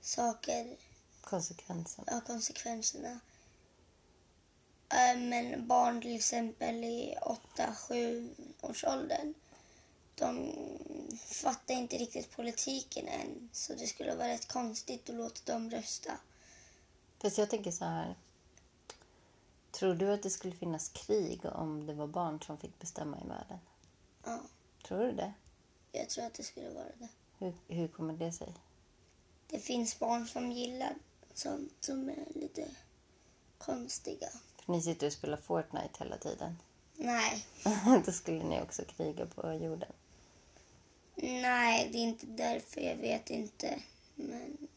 saker, 0.00 0.76
Konsekvensen. 1.20 2.04
ja, 2.06 2.20
konsekvenserna. 2.26 3.20
Eh, 4.88 5.18
Men 5.18 5.66
barn 5.66 6.00
till 6.02 6.16
exempel 6.16 6.84
i 6.84 7.16
8-7 7.56 8.34
års 8.60 8.84
åldern 8.84 9.34
de 10.22 10.54
fattar 11.26 11.74
inte 11.74 11.96
riktigt 11.96 12.36
politiken 12.36 13.08
än 13.08 13.48
så 13.52 13.74
det 13.74 13.86
skulle 13.86 14.14
vara 14.14 14.28
rätt 14.28 14.48
konstigt 14.48 15.10
att 15.10 15.16
låta 15.16 15.52
dem 15.52 15.70
rösta. 15.70 16.12
Fast 17.18 17.38
jag 17.38 17.50
tänker 17.50 17.70
så 17.70 17.84
här. 17.84 18.14
Tror 19.70 19.94
du 19.94 20.12
att 20.12 20.22
det 20.22 20.30
skulle 20.30 20.54
finnas 20.56 20.88
krig 20.88 21.40
om 21.44 21.86
det 21.86 21.94
var 21.94 22.06
barn 22.06 22.40
som 22.42 22.58
fick 22.58 22.78
bestämma 22.78 23.20
i 23.24 23.28
världen? 23.28 23.58
Ja, 24.24 24.40
Tror 24.86 24.98
du 24.98 25.12
det? 25.12 25.32
jag 25.92 26.08
tror 26.08 26.24
att 26.24 26.34
det 26.34 26.42
skulle 26.42 26.70
vara 26.70 26.84
det. 26.98 27.08
Hur, 27.38 27.54
hur 27.68 27.88
kommer 27.88 28.14
det 28.14 28.32
sig? 28.32 28.54
Det 29.46 29.58
finns 29.58 29.98
barn 29.98 30.26
som 30.28 30.52
gillar 30.52 30.94
sånt 31.34 31.72
som 31.80 32.08
är 32.08 32.26
lite 32.34 32.68
konstiga. 33.58 34.28
För 34.64 34.72
ni 34.72 34.82
sitter 34.82 35.06
och 35.06 35.12
spelar 35.12 35.36
Fortnite 35.36 35.90
hela 35.98 36.16
tiden. 36.18 36.58
Nej, 36.96 37.46
Då 38.06 38.12
skulle 38.12 38.44
ni 38.44 38.60
också 38.62 38.84
kriga 38.84 39.26
på 39.26 39.52
jorden. 39.52 39.92
Nej, 41.14 41.88
det 41.92 41.98
är 41.98 42.02
inte 42.02 42.26
därför. 42.26 42.80
Jag 42.80 42.96
vet 42.96 43.30
inte. 43.30 43.78
Men 44.14 44.68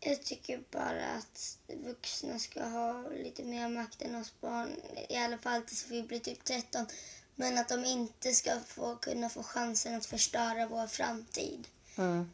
jag 0.00 0.22
tycker 0.22 0.62
bara 0.70 1.06
att 1.06 1.58
vuxna 1.66 2.38
ska 2.38 2.64
ha 2.64 3.08
lite 3.08 3.44
mer 3.44 3.68
makt 3.68 4.02
än 4.02 4.14
oss 4.14 4.40
barn. 4.40 4.70
I 5.08 5.16
alla 5.16 5.38
fall 5.38 5.62
tills 5.62 5.90
vi 5.90 6.02
blir 6.02 6.20
typ 6.20 6.44
13. 6.44 6.86
Men 7.34 7.58
att 7.58 7.68
de 7.68 7.84
inte 7.84 8.32
ska 8.32 8.60
få 8.60 8.96
kunna 8.96 9.28
få 9.28 9.42
chansen 9.42 9.94
att 9.94 10.06
förstöra 10.06 10.66
vår 10.66 10.86
framtid. 10.86 11.68
Mm. 11.96 12.32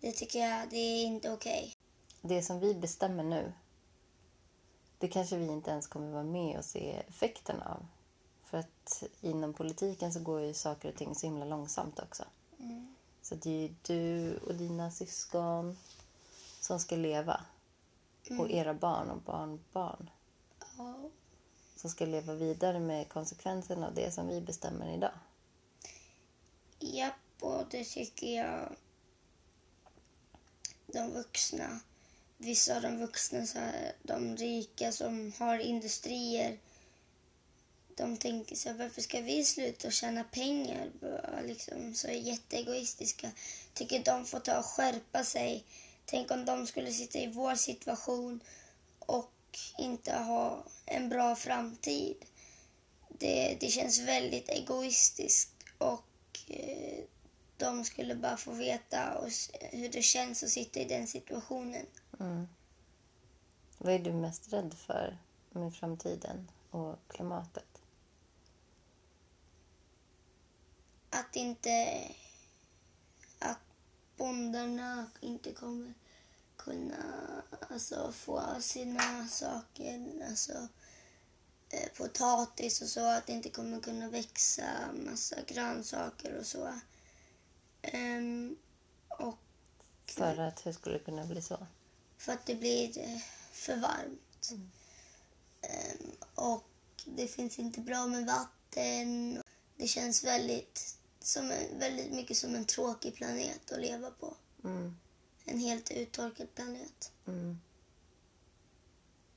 Det 0.00 0.12
tycker 0.12 0.38
jag, 0.38 0.68
det 0.70 0.76
är 0.76 1.04
inte 1.04 1.30
okej. 1.30 1.72
Det 2.20 2.42
som 2.42 2.60
vi 2.60 2.74
bestämmer 2.74 3.22
nu, 3.22 3.52
det 4.98 5.08
kanske 5.08 5.36
vi 5.36 5.46
inte 5.46 5.70
ens 5.70 5.86
kommer 5.86 6.12
vara 6.12 6.22
med 6.22 6.58
och 6.58 6.64
se 6.64 7.02
effekterna 7.08 7.64
av. 7.64 7.86
För 8.56 8.60
att 8.60 9.02
inom 9.20 9.52
politiken 9.52 10.12
så 10.12 10.20
går 10.20 10.40
ju 10.40 10.54
saker 10.54 10.88
och 10.88 10.94
ting 10.94 11.14
så 11.14 11.26
himla 11.26 11.44
långsamt 11.44 11.98
också. 11.98 12.24
Så 13.22 13.34
det 13.34 13.50
är 13.50 13.62
ju 13.62 13.74
du 13.82 14.36
och 14.36 14.54
dina 14.54 14.90
syskon 14.90 15.78
som 16.60 16.80
ska 16.80 16.96
leva. 16.96 17.40
Och 18.38 18.50
era 18.50 18.74
barn 18.74 19.10
och 19.10 19.20
barnbarn 19.20 20.10
Ja. 20.78 21.10
som 21.76 21.90
ska 21.90 22.06
leva 22.06 22.34
vidare 22.34 22.80
med 22.80 23.08
konsekvenserna 23.08 23.86
av 23.86 23.94
det 23.94 24.10
som 24.10 24.28
vi 24.28 24.40
bestämmer 24.40 24.94
idag. 24.94 25.14
Japp, 26.78 27.14
och 27.40 27.64
det 27.70 27.84
tycker 27.84 28.36
jag 28.36 28.76
de 30.86 31.10
vuxna, 31.10 31.80
vissa 32.36 32.76
av 32.76 32.82
de 32.82 32.98
vuxna, 32.98 33.46
så 33.46 33.58
här, 33.58 33.92
de 34.02 34.36
rika 34.36 34.92
som 34.92 35.32
har 35.38 35.58
industrier, 35.58 36.58
de 37.96 38.16
tänker 38.16 38.56
så 38.56 38.68
här, 38.68 38.76
varför 38.76 39.02
ska 39.02 39.20
vi 39.20 39.44
sluta 39.44 39.88
och 39.88 39.92
tjäna 39.92 40.24
pengar? 40.24 40.90
Liksom, 41.44 41.94
så 41.94 42.08
jätteegoistiska. 42.08 43.30
Tycker 43.74 44.04
de 44.04 44.24
får 44.24 44.40
ta 44.40 44.58
och 44.58 44.64
skärpa 44.64 45.24
sig. 45.24 45.64
Tänk 46.04 46.30
om 46.30 46.44
de 46.44 46.66
skulle 46.66 46.92
sitta 46.92 47.18
i 47.18 47.26
vår 47.26 47.54
situation 47.54 48.40
och 48.98 49.32
inte 49.78 50.12
ha 50.12 50.64
en 50.84 51.08
bra 51.08 51.36
framtid. 51.36 52.16
Det, 53.08 53.56
det 53.60 53.68
känns 53.68 54.00
väldigt 54.00 54.48
egoistiskt 54.48 55.64
och 55.78 56.38
eh, 56.48 57.04
de 57.56 57.84
skulle 57.84 58.14
bara 58.14 58.36
få 58.36 58.52
veta 58.52 59.18
och, 59.18 59.28
hur 59.60 59.88
det 59.88 60.02
känns 60.02 60.42
att 60.42 60.50
sitta 60.50 60.80
i 60.80 60.84
den 60.84 61.06
situationen. 61.06 61.86
Mm. 62.20 62.48
Vad 63.78 63.94
är 63.94 63.98
du 63.98 64.12
mest 64.12 64.52
rädd 64.52 64.74
för 64.86 65.18
med 65.50 65.74
framtiden? 65.74 66.48
och 66.76 66.98
klimatet? 67.08 67.75
Att 71.18 71.36
inte... 71.36 72.02
Att 73.38 73.60
bondarna 74.16 75.10
inte 75.20 75.52
kommer 75.52 75.94
kunna 76.56 77.42
alltså, 77.70 78.12
få 78.12 78.42
sina 78.60 79.28
saker, 79.28 80.24
alltså 80.28 80.68
eh, 81.70 81.88
potatis 81.96 82.82
och 82.82 82.88
så, 82.88 83.06
att 83.06 83.26
det 83.26 83.32
inte 83.32 83.50
kommer 83.50 83.80
kunna 83.80 84.08
växa 84.08 84.92
massa 84.92 85.36
grönsaker 85.46 86.38
och 86.38 86.46
så. 86.46 86.80
Ehm, 87.82 88.56
och 89.08 89.38
För 90.06 90.38
att 90.38 90.66
hur 90.66 90.72
skulle 90.72 90.98
det 90.98 91.04
kunna 91.04 91.24
bli 91.24 91.42
så? 91.42 91.66
för 92.18 92.32
att 92.32 92.46
det 92.46 92.54
blir 92.54 92.98
eh, 92.98 93.18
för 93.52 93.76
varmt. 93.76 94.52
Ehm, 95.62 96.10
och 96.34 96.68
det 97.04 97.26
finns 97.26 97.58
inte 97.58 97.80
bra 97.80 98.06
med 98.06 98.26
vatten. 98.26 99.42
Det 99.76 99.86
känns 99.86 100.24
väldigt, 100.24 100.98
som 101.26 101.50
en, 101.50 101.78
väldigt 101.78 102.12
mycket 102.12 102.36
som 102.36 102.54
en 102.54 102.64
tråkig 102.64 103.14
planet 103.14 103.72
att 103.72 103.80
leva 103.80 104.10
på. 104.10 104.34
Mm. 104.64 104.96
En 105.44 105.58
helt 105.58 105.90
uttorkad 105.90 106.54
planet. 106.54 107.12
Mm. 107.26 107.60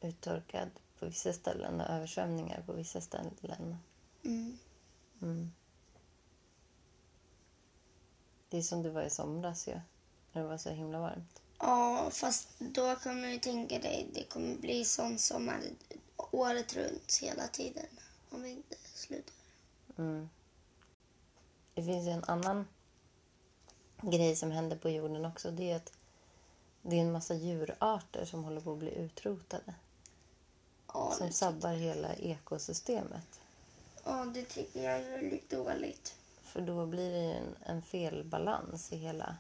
Uttorkad 0.01 0.69
på 0.99 1.05
vissa 1.05 1.33
ställen 1.33 1.81
och 1.81 1.89
översvämningar 1.89 2.63
på 2.65 2.73
vissa 2.73 3.01
ställen. 3.01 3.77
Mm. 4.23 4.57
Mm. 5.21 5.51
Det 8.49 8.57
är 8.57 8.61
som 8.61 8.83
det 8.83 8.89
var 8.89 9.03
i 9.03 9.09
somras 9.09 9.67
ju. 9.67 9.79
När 10.31 10.41
det 10.41 10.47
var 10.47 10.57
så 10.57 10.69
himla 10.69 10.99
varmt. 10.99 11.41
Ja, 11.59 12.09
fast 12.11 12.47
då 12.59 12.95
kan 12.95 13.21
man 13.21 13.31
ju 13.31 13.39
tänka 13.39 13.79
dig, 13.79 14.09
det 14.13 14.23
kommer 14.23 14.55
bli 14.55 14.85
sån 14.85 15.19
sommar 15.19 15.61
året 16.17 16.75
runt 16.75 17.17
hela 17.21 17.47
tiden. 17.47 17.87
Om 18.29 18.41
vi 18.41 18.49
inte 18.49 18.75
slutar. 18.93 19.33
Mm. 19.97 20.29
Det 21.79 21.85
finns 21.85 22.07
ju 22.07 22.11
en 22.11 22.23
annan 22.23 22.67
grej 24.01 24.35
som 24.35 24.51
händer 24.51 24.77
på 24.77 24.89
jorden 24.89 25.25
också. 25.25 25.51
Det 25.51 25.71
är 25.71 25.75
att 25.75 25.91
det 26.81 26.95
är 26.95 27.01
en 27.01 27.11
massa 27.11 27.33
djurarter 27.33 28.25
som 28.25 28.43
håller 28.43 28.61
på 28.61 28.71
att 28.71 28.77
bli 28.79 28.95
utrotade. 28.95 29.73
Ja, 30.87 31.13
Som 31.17 31.31
sabbar 31.31 31.73
hela 31.73 32.13
ekosystemet. 32.13 33.39
ja, 34.03 34.25
det 34.25 34.45
tycker 34.45 34.83
jag 34.83 34.93
är 34.93 35.09
väldigt 35.11 35.49
dåligt. 35.49 36.15
För 36.43 36.61
då 36.61 36.85
blir 36.85 37.11
det 37.11 37.19
ju 37.23 37.31
en, 37.31 37.55
en 37.65 37.81
felbalans 37.81 38.93
i 38.93 38.97
hela... 38.97 39.35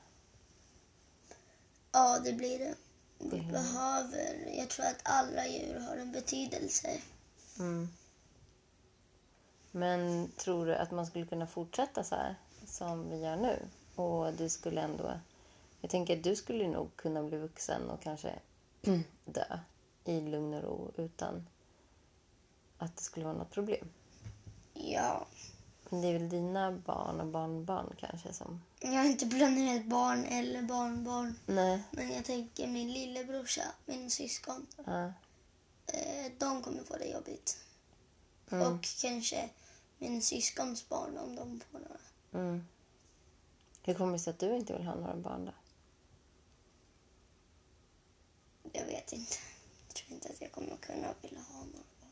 Ja, 1.91 2.19
det 2.23 2.33
blir 2.33 2.59
det. 2.59 2.75
Vi 3.17 3.41
behöver, 3.41 4.53
jag 4.57 4.69
tror 4.69 4.85
att 4.85 5.01
alla 5.03 5.47
djur 5.47 5.79
har 5.79 5.97
en 5.97 6.11
betydelse. 6.11 7.01
Mm. 7.59 7.89
Men 9.71 10.31
tror 10.37 10.65
du 10.65 10.75
att 10.75 10.91
man 10.91 11.05
skulle 11.05 11.25
kunna 11.25 11.47
fortsätta 11.47 12.03
så 12.03 12.15
här 12.15 12.35
som 12.65 13.09
vi 13.09 13.17
gör 13.19 13.35
nu? 13.35 13.59
Och 13.95 14.33
det 14.33 14.49
skulle 14.49 14.81
ändå... 14.81 15.19
Jag 15.81 15.89
tänker 15.91 16.17
att 16.17 16.23
du 16.23 16.35
skulle 16.35 16.67
nog 16.67 16.95
kunna 16.95 17.23
bli 17.23 17.37
vuxen 17.37 17.89
och 17.89 18.01
kanske 18.01 18.39
dö 19.25 19.59
i 20.05 20.21
lugn 20.21 20.53
och 20.53 20.63
ro 20.63 20.91
utan 20.97 21.47
att 22.77 22.97
det 22.97 23.03
skulle 23.03 23.25
vara 23.25 23.37
något 23.37 23.51
problem. 23.51 23.89
Ja, 24.73 25.27
Men 25.89 26.01
det 26.01 26.07
är 26.07 26.13
väl 26.13 26.29
dina 26.29 26.71
barn 26.71 27.19
och 27.21 27.27
barnbarn 27.27 27.93
kanske 27.99 28.33
som... 28.33 28.61
jag 28.79 28.89
har 28.91 29.05
inte 29.05 29.25
planerat 29.27 29.85
barn 29.85 30.25
eller 30.25 30.61
barnbarn. 30.61 31.35
Nej. 31.45 31.83
Men 31.91 32.11
jag 32.11 32.25
tänker 32.25 32.67
min 32.67 32.91
lillebrorsa, 32.93 33.63
min 33.85 34.11
syskon, 34.11 34.67
Ja. 34.85 35.03
eh, 35.87 36.31
de 36.37 36.61
kommer 36.63 36.83
få 36.83 36.97
det 36.97 37.05
jobbigt. 37.05 37.57
Mm. 38.51 38.73
Och 38.73 38.87
kanske 39.01 39.49
min 39.97 40.21
syskons 40.21 40.89
barn 40.89 41.17
om 41.17 41.35
de 41.35 41.61
får 41.71 41.79
några. 41.79 41.99
Mm. 42.33 42.65
Hur 43.83 43.93
kommer 43.93 44.13
det 44.13 44.19
sig 44.19 44.31
att 44.31 44.39
du 44.39 44.55
inte 44.55 44.73
vill 44.77 44.85
ha 44.85 44.95
några 44.95 45.15
barn 45.15 45.45
då? 45.45 45.51
Jag 48.71 48.85
vet 48.85 49.13
inte. 49.13 49.35
Jag 49.87 49.95
tror 49.95 50.11
inte 50.13 50.29
att 50.29 50.41
jag 50.41 50.51
kommer 50.51 50.77
kunna 50.77 51.13
vilja 51.21 51.39
ha 51.39 51.59
några 51.59 51.83
barn. 52.01 52.11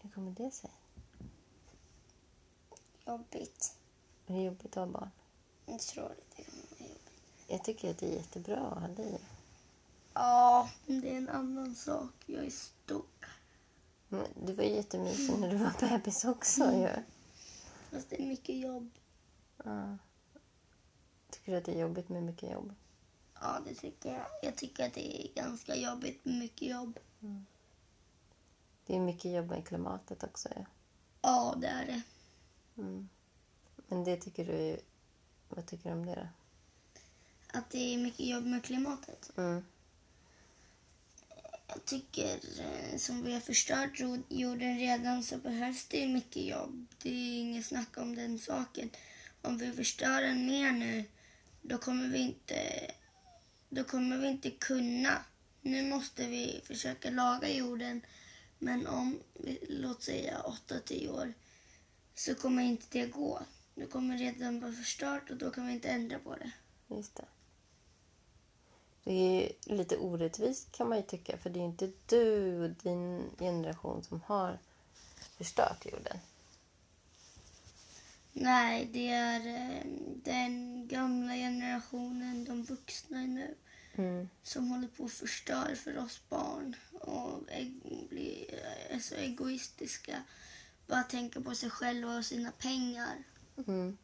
Hur 0.00 0.10
kommer 0.10 0.30
det 0.30 0.50
sig? 0.50 0.70
Jobbigt. 3.06 3.74
Är 4.26 4.34
det 4.34 4.42
jobbigt 4.42 4.66
att 4.66 4.74
ha 4.74 4.86
barn? 4.86 5.10
Jag 5.66 5.80
tror 5.80 6.04
att 6.04 6.36
det 6.36 6.44
kommer 6.44 6.62
vara 6.70 6.88
jobbigt. 6.88 7.10
Jag 7.48 7.64
tycker 7.64 7.90
att 7.90 7.98
det 7.98 8.06
är 8.06 8.16
jättebra 8.16 8.60
att 8.60 8.80
ha 8.80 8.88
dig. 8.88 9.18
Ja, 10.14 10.70
men 10.86 11.00
det 11.00 11.12
är 11.12 11.16
en 11.16 11.28
annan 11.28 11.74
sak. 11.74 12.12
Jag 12.26 12.44
är 12.44 12.50
stor. 12.50 13.04
Men 14.12 14.26
Du 14.46 14.52
var 14.52 14.64
ju 14.64 14.70
jättemysig 14.70 15.38
när 15.38 15.50
du 15.50 15.56
var 15.56 15.72
bebis 15.80 16.24
också 16.24 16.72
ju. 16.72 16.88
Fast 17.90 18.10
det 18.10 18.22
är 18.22 18.26
mycket 18.26 18.58
jobb. 18.58 18.90
Ja. 19.64 19.98
Tycker 21.30 21.52
du 21.52 21.58
att 21.58 21.64
det 21.64 21.72
är 21.72 21.80
jobbigt 21.80 22.08
med 22.08 22.22
mycket 22.22 22.50
jobb? 22.50 22.74
Ja, 23.34 23.60
det 23.66 23.74
tycker 23.74 24.12
jag. 24.12 24.26
Jag 24.42 24.56
tycker 24.56 24.86
att 24.86 24.94
det 24.94 25.22
är 25.22 25.34
ganska 25.34 25.76
jobbigt 25.76 26.24
med 26.24 26.34
mycket 26.34 26.68
jobb. 26.68 26.98
Det 28.86 28.96
är 28.96 29.00
mycket 29.00 29.32
jobb 29.32 29.46
med 29.46 29.66
klimatet 29.66 30.22
också 30.22 30.48
ju. 30.48 30.64
Ja, 31.22 31.54
det 31.60 31.66
är 31.66 31.86
det. 31.86 32.02
Mm. 32.82 33.08
Men 33.88 34.04
det 34.04 34.16
tycker 34.16 34.44
du. 34.44 34.80
Vad 35.48 35.66
tycker 35.66 35.90
du 35.90 35.96
om 35.96 36.06
det 36.06 36.14
då? 36.14 36.28
Att 37.58 37.70
det 37.70 37.94
är 37.94 37.98
mycket 37.98 38.26
jobb 38.26 38.44
med 38.46 38.64
klimatet. 38.64 39.32
Mm. 39.36 39.64
Jag 41.74 41.84
tycker, 41.84 42.40
eh, 42.60 42.96
som 42.96 43.22
vi 43.22 43.32
har 43.32 43.40
förstört 43.40 44.00
jorden 44.28 44.78
redan 44.78 45.22
så 45.22 45.38
behövs 45.38 45.86
det 45.86 46.08
mycket 46.08 46.44
jobb. 46.44 46.86
Det 47.02 47.10
är 47.10 47.40
inget 47.40 47.66
snack 47.66 47.98
om 47.98 48.14
den 48.16 48.38
saken. 48.38 48.90
Om 49.42 49.58
vi 49.58 49.72
förstör 49.72 50.22
den 50.22 50.46
mer 50.46 50.72
nu, 50.72 51.04
då 51.62 51.78
kommer 51.78 52.08
vi 52.08 52.18
inte, 52.18 52.90
då 53.68 53.84
kommer 53.84 54.18
vi 54.18 54.28
inte 54.28 54.50
kunna. 54.50 55.24
Nu 55.62 55.88
måste 55.88 56.26
vi 56.26 56.60
försöka 56.64 57.10
laga 57.10 57.48
jorden, 57.48 58.02
men 58.58 58.86
om, 58.86 59.20
låt 59.68 60.02
säga 60.02 60.42
8-10 60.68 61.08
år, 61.08 61.34
så 62.14 62.34
kommer 62.34 62.62
inte 62.62 62.86
det 62.98 63.06
gå. 63.06 63.42
Då 63.74 63.86
kommer 63.86 64.18
redan 64.18 64.60
vara 64.60 64.72
förstört 64.72 65.30
och 65.30 65.36
då 65.36 65.50
kan 65.50 65.66
vi 65.66 65.72
inte 65.72 65.88
ändra 65.88 66.18
på 66.18 66.36
det. 66.36 66.52
Just 66.96 67.14
det. 67.14 67.24
Det 69.04 69.12
är 69.12 69.74
lite 69.74 69.96
orättvist 69.96 70.72
kan 70.72 70.88
man 70.88 70.98
ju 70.98 71.04
tycka. 71.04 71.38
För 71.38 71.50
det 71.50 71.60
är 71.60 71.64
inte 71.64 71.90
du 72.06 72.64
och 72.64 72.70
din 72.70 73.30
generation 73.38 74.02
som 74.04 74.20
har 74.26 74.58
förstört 75.36 75.86
jorden. 75.86 76.18
Nej, 78.32 78.88
det 78.92 79.08
är 79.08 79.46
eh, 79.46 79.84
den 80.24 80.88
gamla 80.88 81.34
generationen, 81.34 82.44
de 82.44 82.62
vuxna 82.62 83.18
nu, 83.18 83.54
Mm. 83.94 84.28
som 84.42 84.68
håller 84.68 84.88
på 84.88 85.04
att 85.04 85.12
förstöra 85.12 85.76
för 85.76 85.98
oss 85.98 86.20
barn 86.28 86.76
och 87.00 87.42
blir 88.08 88.44
är 88.90 88.98
så 88.98 89.14
egoistiska. 89.14 90.22
Bara 90.86 91.02
tänka 91.02 91.40
på 91.40 91.54
sig 91.54 91.70
själva 91.70 92.18
och 92.18 92.24
sina 92.24 92.52
pengar. 92.52 93.24
Mm. 93.66 93.96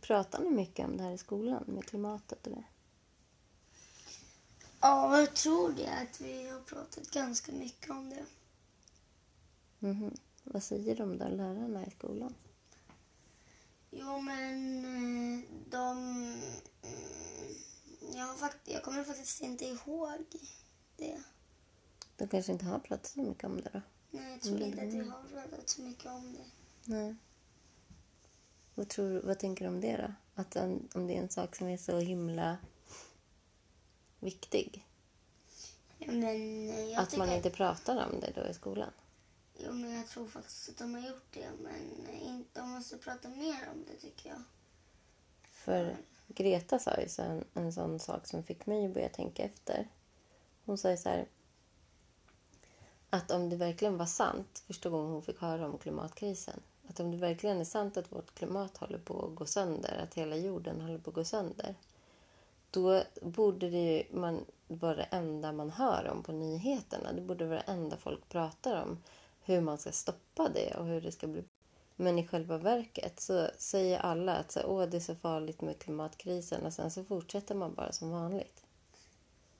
Pratar 0.00 0.40
ni 0.40 0.50
mycket 0.50 0.86
om 0.86 0.96
det 0.96 1.02
här 1.02 1.10
i 1.12 1.18
skolan? 1.18 1.64
Med 1.66 1.84
klimatet 1.84 2.46
och 2.46 2.52
det? 2.52 2.64
Ja, 4.84 5.18
jag 5.20 5.34
tror 5.34 5.72
det. 5.72 5.88
Att 5.88 6.20
vi 6.20 6.48
har 6.48 6.60
pratat 6.60 7.10
ganska 7.10 7.52
mycket 7.52 7.90
om 7.90 8.10
det. 8.10 8.24
Mhm. 9.78 10.14
Vad 10.44 10.62
säger 10.62 10.96
de 10.96 11.18
då, 11.18 11.28
lärarna 11.28 11.86
i 11.86 11.90
skolan? 11.90 12.34
Jo, 13.90 14.20
men 14.20 14.84
eh, 14.84 15.44
de... 15.70 15.98
mm, 15.98 16.40
Jag, 18.14 18.24
har 18.26 18.34
fakt- 18.34 18.68
jag 18.72 18.82
kommer 18.82 19.04
faktiskt 19.04 19.40
inte 19.40 19.64
ihåg 19.64 20.18
det. 20.96 21.22
De 22.16 22.28
kanske 22.28 22.52
inte 22.52 22.64
har 22.64 22.78
pratat 22.78 23.06
så 23.06 23.20
mycket 23.20 23.44
om 23.44 23.56
det 23.60 23.70
då? 23.72 23.80
Nej, 24.10 24.30
jag 24.32 24.40
tror 24.42 24.60
inte 24.60 24.82
att 24.82 24.92
jag 24.94 25.04
har 25.04 25.22
pratat 25.22 25.68
så 25.68 25.82
mycket 25.82 26.06
om 26.06 26.32
det. 26.32 26.44
Nej. 26.84 27.16
Vad, 28.74 28.88
tror, 28.88 29.20
vad 29.24 29.38
tänker 29.38 29.64
du 29.64 29.68
om 29.68 29.80
det 29.80 29.96
då? 29.96 30.12
Att 30.42 30.56
om 30.94 31.06
det 31.06 31.16
är 31.16 31.22
en 31.22 31.28
sak 31.28 31.56
som 31.56 31.68
är 31.68 31.76
så 31.78 31.98
himla 31.98 32.58
viktig? 34.24 34.86
Ja, 35.98 36.12
men 36.12 36.24
eh, 36.24 36.90
jag 36.90 37.02
att 37.02 37.16
man 37.16 37.32
inte 37.32 37.50
pratar 37.50 38.06
om 38.06 38.20
det 38.20 38.32
då 38.34 38.46
i 38.48 38.54
skolan? 38.54 38.90
Jo, 39.58 39.72
men 39.72 39.92
jag 39.92 40.08
tror 40.08 40.26
faktiskt 40.26 40.68
att 40.68 40.78
de 40.78 40.94
har 40.94 41.08
gjort 41.08 41.26
det. 41.30 41.50
Men 41.62 42.08
inte, 42.10 42.60
de 42.60 42.70
måste 42.70 42.98
prata 42.98 43.28
mer 43.28 43.68
om 43.72 43.84
det, 43.86 43.96
tycker 44.00 44.28
jag. 44.28 44.42
För 45.52 45.96
Greta 46.26 46.78
sa 46.78 47.00
ju 47.00 47.08
en, 47.18 47.44
en 47.54 47.72
sån 47.72 47.98
sak 47.98 48.26
som 48.26 48.42
fick 48.44 48.66
mig 48.66 48.86
att 48.86 48.94
börja 48.94 49.08
tänka 49.08 49.42
efter. 49.42 49.88
Hon 50.64 50.78
sa 50.78 50.90
ju 50.90 50.96
så 50.96 51.08
här 51.08 51.28
att 53.10 53.30
om 53.30 53.50
det 53.50 53.56
verkligen 53.56 53.98
var 53.98 54.06
sant, 54.06 54.62
första 54.66 54.88
gången 54.90 55.12
hon 55.12 55.22
fick 55.22 55.40
höra 55.40 55.66
om 55.66 55.78
klimatkrisen, 55.78 56.60
att 56.88 57.00
om 57.00 57.10
det 57.10 57.16
verkligen 57.16 57.60
är 57.60 57.64
sant 57.64 57.96
att 57.96 58.12
vårt 58.12 58.34
klimat 58.34 58.76
håller 58.76 58.98
på 58.98 59.26
att 59.26 59.34
gå 59.34 59.46
sönder, 59.46 59.98
att 60.02 60.14
hela 60.14 60.36
jorden 60.36 60.80
håller 60.80 60.98
på 60.98 61.10
att 61.10 61.16
gå 61.16 61.24
sönder, 61.24 61.74
då 62.74 63.02
borde 63.22 63.70
det 63.70 63.78
ju 63.78 64.18
man, 64.18 64.44
vara 64.68 64.94
det 64.96 65.08
enda 65.10 65.52
man 65.52 65.70
hör 65.70 66.08
om 66.08 66.22
på 66.22 66.32
nyheterna. 66.32 67.12
Det 67.12 67.20
borde 67.20 67.46
vara 67.46 67.58
det 67.58 67.72
enda 67.72 67.96
folk 67.96 68.28
pratar 68.28 68.82
om. 68.82 68.98
hur 69.46 69.60
man 69.60 69.78
ska 69.78 69.92
stoppa 69.92 70.48
det 70.48 70.74
och 70.74 70.86
hur 70.86 71.00
det 71.00 71.12
ska 71.12 71.26
bli. 71.26 71.44
Men 71.96 72.18
i 72.18 72.26
själva 72.26 72.58
verket 72.58 73.20
så 73.20 73.48
säger 73.58 73.98
alla 73.98 74.36
att 74.36 74.52
så, 74.52 74.60
Åh, 74.66 74.86
det 74.86 74.96
är 74.96 75.00
så 75.00 75.14
farligt 75.14 75.60
med 75.60 75.78
klimatkrisen 75.78 76.66
och 76.66 76.72
sen 76.72 76.90
så 76.90 77.04
fortsätter 77.04 77.54
man 77.54 77.74
bara 77.74 77.92
som 77.92 78.10
vanligt. 78.10 78.62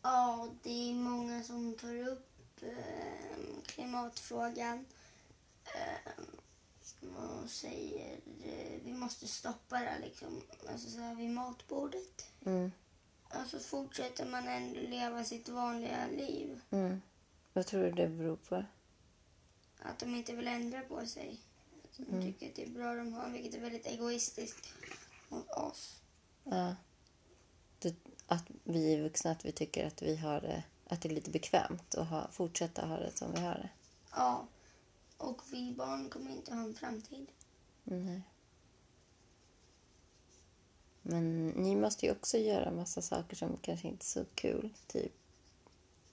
Ja, 0.02 0.48
det 0.62 0.90
är 0.90 0.94
många 0.94 1.42
som 1.42 1.74
tar 1.74 2.08
upp 2.08 2.28
eh, 2.62 3.62
klimatfrågan 3.66 4.86
eh, 5.64 6.12
och 7.16 7.50
säger 7.50 8.16
eh, 8.44 8.80
vi 8.84 8.92
måste 8.92 9.28
stoppa 9.28 9.78
det 9.78 9.98
liksom, 10.04 10.42
alltså 10.70 10.90
så 10.90 10.98
här 11.00 11.14
vid 11.14 11.30
matbordet. 11.30 12.30
Mm. 12.46 12.72
Alltså 13.34 13.58
fortsätter 13.58 14.26
man 14.26 14.48
ändå 14.48 14.80
leva 14.80 15.24
sitt 15.24 15.48
vanliga 15.48 16.06
liv. 16.06 16.60
Mm. 16.70 17.02
Vad 17.52 17.66
tror 17.66 17.82
du 17.82 17.90
det 17.90 18.08
beror 18.08 18.36
på? 18.36 18.64
Att 19.78 19.98
de 19.98 20.14
inte 20.14 20.32
vill 20.32 20.48
ändra 20.48 20.80
på 20.80 21.06
sig. 21.06 21.40
Att 21.84 22.06
de 22.06 22.22
tycker 22.22 22.48
att 22.48 22.54
det 22.54 22.62
är 22.62 22.70
bra 22.70 22.94
de 22.94 23.12
har, 23.12 23.30
vilket 23.30 23.54
är 23.54 23.60
väldigt 23.60 23.86
egoistiskt 23.86 24.68
mot 25.28 25.50
oss. 25.50 26.00
Ja. 26.44 26.76
Det, 27.78 27.94
att 28.26 28.44
vi 28.64 28.94
är 28.94 29.02
vuxna, 29.02 29.30
att 29.30 29.44
vi 29.44 29.52
tycker 29.52 29.86
att 29.86 30.02
vi 30.02 30.16
har 30.16 30.40
det, 30.40 30.62
att 30.86 31.00
det 31.00 31.08
är 31.08 31.14
lite 31.14 31.30
bekvämt 31.30 31.94
att 31.94 32.08
ha, 32.08 32.28
fortsätta 32.32 32.86
ha 32.86 32.96
det 32.96 33.16
som 33.16 33.32
vi 33.32 33.40
har 33.40 33.54
det. 33.54 33.70
Ja, 34.10 34.46
och 35.16 35.42
vi 35.52 35.74
barn 35.74 36.10
kommer 36.10 36.30
inte 36.30 36.54
ha 36.54 36.60
en 36.60 36.74
framtid. 36.74 37.26
Nej. 37.84 38.22
Men 41.06 41.48
ni 41.48 41.76
måste 41.76 42.06
ju 42.06 42.12
också 42.12 42.38
göra 42.38 42.70
massa 42.70 43.02
saker 43.02 43.36
som 43.36 43.56
kanske 43.62 43.88
inte 43.88 44.04
är 44.04 44.06
så 44.06 44.24
kul. 44.34 44.70
Typ 44.86 45.12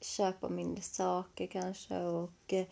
köpa 0.01 0.49
mindre 0.49 0.81
saker 0.81 1.47
kanske 1.47 1.99
och 1.99 2.53
eh, 2.53 2.65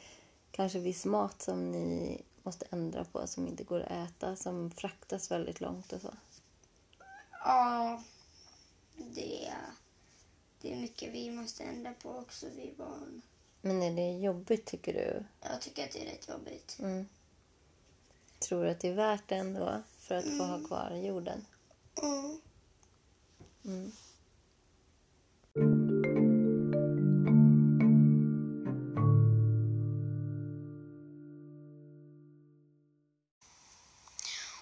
kanske 0.52 0.80
viss 0.80 1.06
mat 1.06 1.42
som 1.42 1.72
ni 1.72 2.22
måste 2.44 2.66
ändra 2.70 3.04
på 3.04 3.28
som 3.28 3.48
inte 3.48 3.64
går 3.64 3.80
att 3.80 3.92
äta, 3.92 4.36
som 4.36 4.72
fraktas 4.72 5.32
väldigt 5.32 5.62
långt 5.62 5.94
och 5.94 6.02
så. 6.02 6.14
Ja, 7.32 8.04
det, 8.98 9.54
det 10.62 10.74
är 10.74 10.78
mycket 10.78 11.14
vi 11.14 11.32
måste 11.32 11.64
ändra 11.64 11.94
på 11.94 12.10
också, 12.10 12.48
vi 12.56 12.74
barn. 12.78 13.22
Men 13.62 13.84
är 13.84 13.96
det 13.96 14.18
jobbigt 14.18 14.66
tycker 14.66 14.94
du? 14.94 15.24
Jag 15.42 15.62
tycker 15.62 15.84
att 15.84 15.92
det 15.92 16.02
är 16.02 16.12
rätt 16.12 16.30
jobbigt. 16.30 16.78
Mm. 16.80 17.06
Tror 18.40 18.64
du 18.64 18.70
att 18.70 18.80
det 18.80 18.88
är 18.88 18.94
värt 18.94 19.28
det 19.28 19.36
ändå 19.36 19.82
för 19.98 20.16
att 20.16 20.38
få 20.38 20.44
ha 20.44 20.68
kvar 20.68 20.96
jorden? 20.96 21.46
Mm. 22.02 22.40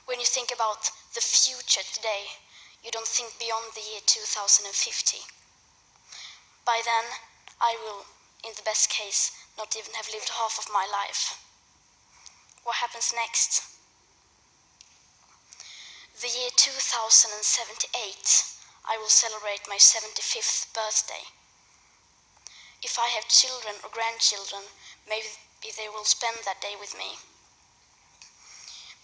When 0.05 0.19
you 0.19 0.25
think 0.25 0.51
about 0.53 0.89
the 1.13 1.21
future 1.21 1.81
today, 1.93 2.25
you 2.83 2.91
don't 2.91 3.07
think 3.07 3.37
beyond 3.39 3.65
the 3.75 3.81
year 3.81 4.01
2050. 4.05 5.17
By 6.65 6.81
then, 6.83 7.03
I 7.61 7.77
will, 7.83 8.05
in 8.43 8.53
the 8.55 8.63
best 8.63 8.89
case, 8.89 9.31
not 9.57 9.75
even 9.77 9.93
have 9.93 10.09
lived 10.11 10.29
half 10.29 10.57
of 10.57 10.73
my 10.73 10.87
life. 10.91 11.43
What 12.63 12.77
happens 12.77 13.13
next? 13.15 13.76
The 16.17 16.33
year 16.33 16.49
2078, 16.49 17.93
I 18.89 18.97
will 18.97 19.05
celebrate 19.05 19.69
my 19.69 19.77
75th 19.77 20.73
birthday. 20.73 21.29
If 22.81 22.97
I 22.97 23.13
have 23.13 23.29
children 23.29 23.77
or 23.85 23.93
grandchildren, 23.93 24.65
maybe 25.07 25.29
they 25.61 25.85
will 25.85 26.09
spend 26.09 26.41
that 26.41 26.59
day 26.59 26.73
with 26.73 26.97
me. 26.97 27.21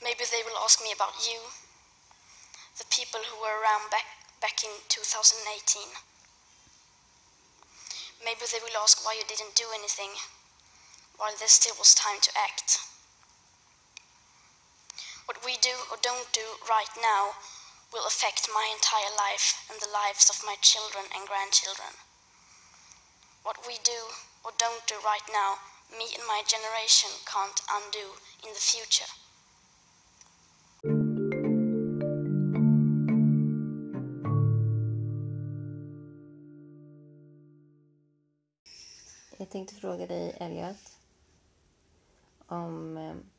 Maybe 0.01 0.25
they 0.25 0.41
will 0.41 0.57
ask 0.57 0.81
me 0.81 0.89
about 0.89 1.21
you, 1.21 1.53
the 2.81 2.89
people 2.89 3.21
who 3.29 3.37
were 3.37 3.61
around 3.61 3.93
back, 3.93 4.09
back 4.41 4.65
in 4.65 4.73
2018. 4.89 5.93
Maybe 8.25 8.41
they 8.49 8.57
will 8.57 8.81
ask 8.81 9.05
why 9.05 9.13
you 9.13 9.23
didn't 9.29 9.53
do 9.53 9.69
anything 9.69 10.17
while 11.21 11.37
there 11.37 11.47
still 11.47 11.77
was 11.77 11.93
time 11.93 12.17
to 12.25 12.31
act. 12.33 12.81
What 15.25 15.45
we 15.45 15.55
do 15.61 15.75
or 15.91 15.97
don't 16.01 16.27
do 16.33 16.47
right 16.69 16.91
now 16.99 17.31
will 17.93 18.05
affect 18.05 18.49
my 18.53 18.67
entire 18.75 19.13
life 19.15 19.55
and 19.69 19.79
the 19.79 19.87
lives 19.87 20.29
of 20.29 20.43
my 20.45 20.55
children 20.61 21.05
and 21.15 21.27
grandchildren. 21.27 21.93
What 23.43 23.65
we 23.67 23.77
do 23.83 23.99
or 24.43 24.51
don't 24.57 24.85
do 24.87 24.95
right 25.05 25.23
now, 25.31 25.59
me 25.97 26.11
and 26.17 26.27
my 26.27 26.43
generation 26.47 27.09
can't 27.25 27.61
undo 27.71 28.19
in 28.43 28.51
the 28.53 28.59
future. 28.59 29.07
Jag 39.37 39.49
tänkte 39.49 39.75
fråga 39.75 40.07
dig, 40.07 40.37
Elliot, 40.39 40.91
om, 42.47 42.97
eh, 42.97 43.32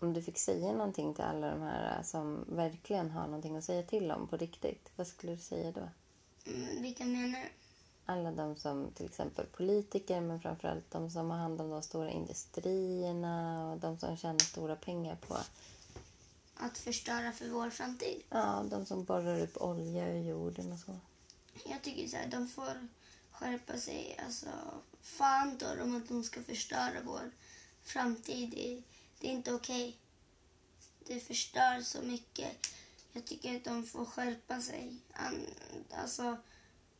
om 0.00 0.12
du 0.12 0.22
fick 0.22 0.38
säga 0.38 0.72
någonting 0.72 1.14
till 1.14 1.24
alla 1.24 1.50
de 1.50 1.62
här 1.62 1.96
eh, 1.98 2.04
som 2.04 2.44
verkligen 2.48 3.10
har 3.10 3.26
någonting 3.26 3.56
att 3.56 3.64
säga 3.64 3.82
till 3.82 4.10
om 4.10 4.28
på 4.28 4.36
riktigt. 4.36 4.90
Vad 4.96 5.06
skulle 5.06 5.32
du 5.32 5.38
säga 5.38 5.72
då? 5.72 5.88
Mm, 6.50 6.82
vilka 6.82 7.04
menar? 7.04 7.48
Alla 8.06 8.32
de 8.32 8.56
som 8.56 8.90
till 8.94 9.06
exempel 9.06 9.46
politiker, 9.46 10.20
men 10.20 10.40
framförallt 10.40 10.90
de 10.90 11.10
som 11.10 11.30
har 11.30 11.38
hand 11.38 11.60
om 11.60 11.70
de 11.70 11.82
stora 11.82 12.10
industrierna 12.10 13.70
och 13.70 13.78
de 13.78 13.98
som 13.98 14.16
tjänar 14.16 14.38
stora 14.38 14.76
pengar 14.76 15.16
på 15.16 15.36
Att 16.54 16.78
förstöra 16.78 17.32
för 17.32 17.48
vår 17.48 17.70
framtid. 17.70 18.22
ja, 18.30 18.64
de 18.70 18.86
som 18.86 19.04
borrar 19.04 19.40
upp 19.40 19.56
olja 19.56 20.08
ur 20.08 20.28
jorden 20.28 20.72
och 20.72 20.78
så. 20.78 20.96
Jag 21.64 21.82
tycker 21.82 22.08
så 22.08 22.16
här, 22.16 22.26
de 22.26 22.48
får 22.48 22.88
skärpa 23.30 23.76
sig. 23.78 24.16
Alltså, 24.24 24.46
fan 25.02 25.58
då 25.58 25.74
dem 25.74 25.96
att 25.96 26.08
de 26.08 26.22
ska 26.24 26.42
förstöra 26.42 27.00
vår 27.04 27.30
framtid. 27.82 28.50
Det, 28.50 28.82
det 29.20 29.28
är 29.28 29.32
inte 29.32 29.54
okej. 29.54 29.96
Det 31.06 31.20
förstör 31.20 31.80
så 31.82 32.02
mycket. 32.02 32.66
Jag 33.12 33.24
tycker 33.24 33.56
att 33.56 33.64
de 33.64 33.84
får 33.86 34.04
skärpa 34.04 34.60
sig. 34.60 34.96
Alltså, 35.90 36.36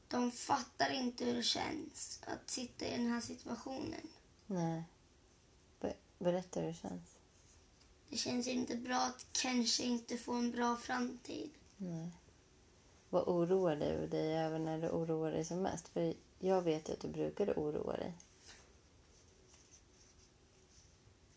de 0.08 0.32
fattar 0.32 0.90
inte 0.90 1.24
hur 1.24 1.34
det 1.34 1.42
känns 1.42 2.20
att 2.26 2.50
sitta 2.50 2.86
i 2.86 2.90
den 2.96 3.06
här 3.06 3.20
situationen. 3.20 4.08
Nej. 4.46 4.82
Be- 5.80 5.96
berätta 6.18 6.60
hur 6.60 6.66
det 6.66 6.74
känns. 6.74 7.16
Det 8.08 8.16
känns 8.16 8.46
inte 8.46 8.76
bra 8.76 8.96
att 8.96 9.26
kanske 9.32 9.82
inte 9.82 10.16
få 10.16 10.32
en 10.32 10.50
bra 10.50 10.76
framtid. 10.76 11.50
Nej. 11.76 12.10
Vad 13.10 13.28
oroar 13.28 13.76
du 13.76 14.06
dig 14.06 14.38
över 14.38 14.58
när 14.58 14.78
du 14.78 14.88
oroar 14.88 15.30
dig 15.30 15.44
som 15.44 15.62
mest? 15.62 15.88
För 15.88 16.14
jag 16.38 16.62
vet 16.62 16.88
ju 16.88 16.92
att 16.92 17.00
du 17.00 17.08
brukar 17.08 17.52
oroa 17.52 17.96
dig. 17.96 18.14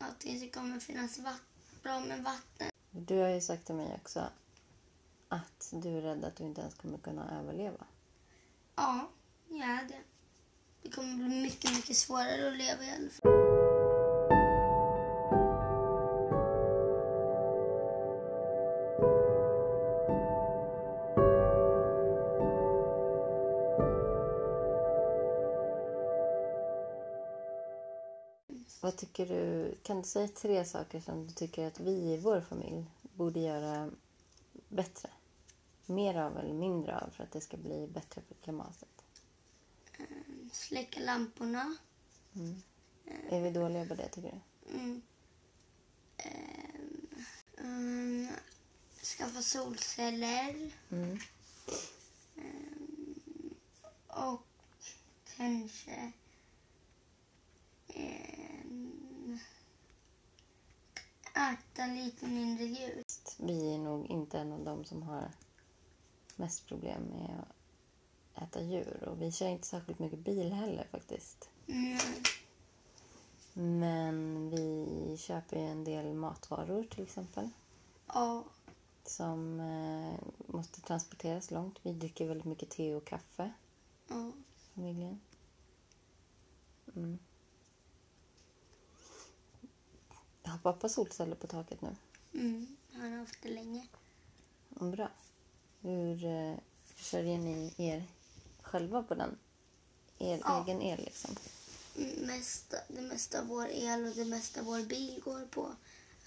Att 0.10 0.20
det 0.20 0.30
inte 0.30 0.60
kommer 0.60 0.80
finnas 0.80 1.20
bra 1.84 2.00
med 2.00 2.24
vatten. 2.24 2.70
Du 2.92 3.20
har 3.20 3.30
ju 3.30 3.42
sagt 3.42 3.66
till 3.66 3.76
mig 3.76 4.00
också 4.02 4.30
att 5.30 5.70
du 5.72 5.98
är 5.98 6.02
rädd 6.02 6.26
att 6.26 6.36
du 6.36 6.44
inte 6.44 6.62
ens 6.62 6.76
kommer 6.76 6.98
kunna 6.98 7.40
överleva. 7.40 7.86
Ja, 8.76 9.10
jag 9.48 9.70
är 9.70 9.88
det. 9.88 10.02
Det 10.82 10.90
kommer 10.90 11.16
bli 11.16 11.42
mycket, 11.42 11.76
mycket 11.76 11.98
svårare 11.98 12.48
att 12.48 12.58
leva 12.58 12.84
i 12.84 12.92
alla 12.92 13.10
fall. 13.10 13.33
Vad 28.84 28.98
tycker 28.98 29.26
du? 29.26 29.76
Kan 29.84 30.02
du 30.02 30.08
säga 30.08 30.28
tre 30.28 30.66
saker 30.66 31.00
som 31.00 31.28
du 31.28 31.34
tycker 31.34 31.68
att 31.68 31.80
vi 31.80 31.92
i 31.92 32.18
vår 32.18 32.42
familj 32.42 32.86
borde 33.14 33.40
göra 33.40 33.92
bättre? 34.70 35.10
Mer 35.86 36.16
av 36.16 36.38
eller 36.38 36.54
mindre 36.54 37.00
av 37.00 37.10
för 37.10 37.24
att 37.24 37.32
det 37.32 37.42
ska 37.42 37.58
bli 37.58 37.88
bättre 37.88 38.22
för 38.22 38.36
klimatet? 38.36 39.04
Släcka 40.52 41.00
lamporna. 41.00 41.76
Är 43.30 43.42
vi 43.42 43.52
dåliga 43.52 43.86
på 43.86 43.96
det 43.96 44.10
tycker 44.10 44.42
du? 44.66 44.74
Mm. 44.76 45.02
Ehm, 46.18 47.08
mm, 47.58 48.28
skaffa 49.04 49.42
solceller. 49.42 50.72
Mm. 50.92 51.20
Och 54.08 54.44
kanske... 55.38 56.12
ehm, 57.88 58.34
äta 61.84 61.94
lite 61.94 62.26
mindre 62.28 62.64
djur. 62.66 63.04
Vi 63.40 63.74
är 63.74 63.78
nog 63.78 64.06
inte 64.06 64.40
en 64.40 64.52
av 64.52 64.64
dem 64.64 64.86
som 64.86 65.04
har 65.04 65.32
mest 66.36 66.68
problem 66.68 67.04
med 67.04 67.46
att 68.34 68.44
äta 68.44 68.62
djur. 68.62 69.04
Och 69.08 69.22
vi 69.22 69.32
kör 69.32 69.48
inte 69.48 69.68
särskilt 69.68 70.00
mycket 70.00 70.20
bil 70.20 70.52
heller 70.54 70.88
faktiskt. 70.92 71.50
Mm. 71.68 71.98
Men 73.54 74.50
vi 74.50 75.18
köper 75.18 75.58
ju 75.60 75.66
en 75.66 75.84
del 75.84 76.14
matvaror 76.14 76.84
till 76.84 77.04
exempel. 77.04 77.50
Ja. 78.08 78.44
Som 79.06 79.60
eh, 79.60 80.20
måste 80.48 80.82
transporteras 80.82 81.52
långt. 81.52 81.80
Vi 81.84 81.94
dricker 81.94 82.28
väldigt 82.28 82.46
mycket 82.46 82.70
te 82.70 82.96
och 82.96 83.06
kaffe, 83.06 83.54
Ja. 84.08 84.32
familjen. 84.76 85.22
Mm. 86.96 87.20
Har 90.44 90.58
pappa 90.58 90.90
solceller 90.90 91.36
på 91.36 91.48
taket 91.48 91.82
nu? 91.82 91.96
Mm. 92.34 92.78
Han 92.94 93.12
har 93.12 93.20
haft 93.20 93.42
det 93.42 93.50
länge. 93.50 93.88
Mm, 94.80 94.92
bra. 94.92 95.10
Hur 95.82 96.26
eh, 96.26 96.56
försörjer 96.86 97.38
ni 97.38 97.74
er 97.78 98.04
själva 98.62 99.04
på 99.04 99.16
den? 99.16 99.38
Er 100.20 100.38
Ja. 100.38 100.64
egen 100.64 100.82
el 100.82 101.00
liksom? 101.00 101.36
Mm, 101.98 102.28
Mesta, 102.28 102.78
det 102.88 103.02
mesta 103.02 103.40
av 103.40 103.48
vår 103.48 103.68
el 103.68 104.06
och 104.08 104.16
det 104.16 104.26
mesta 104.26 104.60
av 104.60 104.66
vår 104.66 104.82
bil 104.88 105.22
går 105.26 105.46
på 105.46 105.76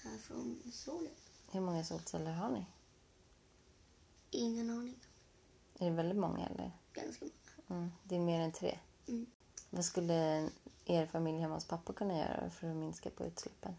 är 0.03 0.17
från 0.17 0.61
solen. 0.73 1.11
Hur 1.51 1.61
många 1.61 1.83
solceller 1.83 2.31
har 2.31 2.49
ni? 2.49 2.65
Ingen 4.31 4.69
aning. 4.69 4.99
Är 5.79 5.89
det 5.89 5.95
väldigt 5.95 6.17
många 6.17 6.45
eller? 6.47 6.71
Ganska 6.93 7.25
många. 7.67 7.81
Mm, 7.81 7.91
det 8.03 8.15
är 8.15 8.19
mer 8.19 8.39
än 8.41 8.51
tre. 8.51 8.79
Mm. 9.07 9.25
Vad 9.69 9.85
skulle 9.85 10.49
er 10.85 11.05
familj 11.05 11.39
hemma 11.39 11.53
hos 11.53 11.65
pappa 11.65 11.93
kunna 11.93 12.17
göra 12.17 12.49
för 12.49 12.69
att 12.69 12.75
minska 12.75 13.09
på 13.09 13.25
utsläppen? 13.25 13.75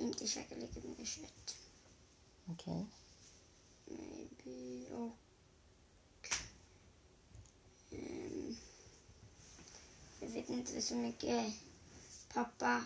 Inte 0.00 0.26
käka 0.26 0.54
lika 0.54 0.80
mycket 0.88 1.06
kött. 1.06 1.56
Okej. 2.46 2.86
Maybe 3.84 4.94
och... 4.94 5.16
ehm, 7.90 8.56
jag 10.20 10.28
vet 10.28 10.50
inte 10.50 10.82
så 10.82 10.94
mycket. 10.94 11.54
Pappa 12.34 12.84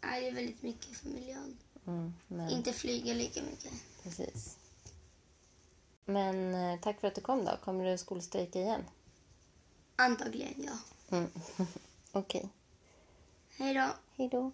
är 0.00 0.20
ju 0.20 0.30
väldigt 0.30 0.62
mycket 0.62 0.96
för 0.96 1.08
miljön. 1.08 1.56
Mm, 1.86 2.14
men 2.28 2.50
Inte 2.50 2.72
flyga 2.72 3.14
lika 3.14 3.42
mycket. 3.42 3.72
precis. 4.02 4.56
Men 6.04 6.54
eh, 6.54 6.80
tack 6.80 7.00
för 7.00 7.08
att 7.08 7.14
du 7.14 7.20
kom 7.20 7.44
då. 7.44 7.56
Kommer 7.64 7.84
du 7.84 7.98
skolstrejka 7.98 8.58
igen? 8.60 8.84
Antagligen, 9.96 10.64
ja. 10.64 10.78
Mm. 11.16 11.30
Okej. 12.12 12.48
Hej 13.58 13.74
då. 13.74 13.88
Hej 14.16 14.28
då. 14.28 14.52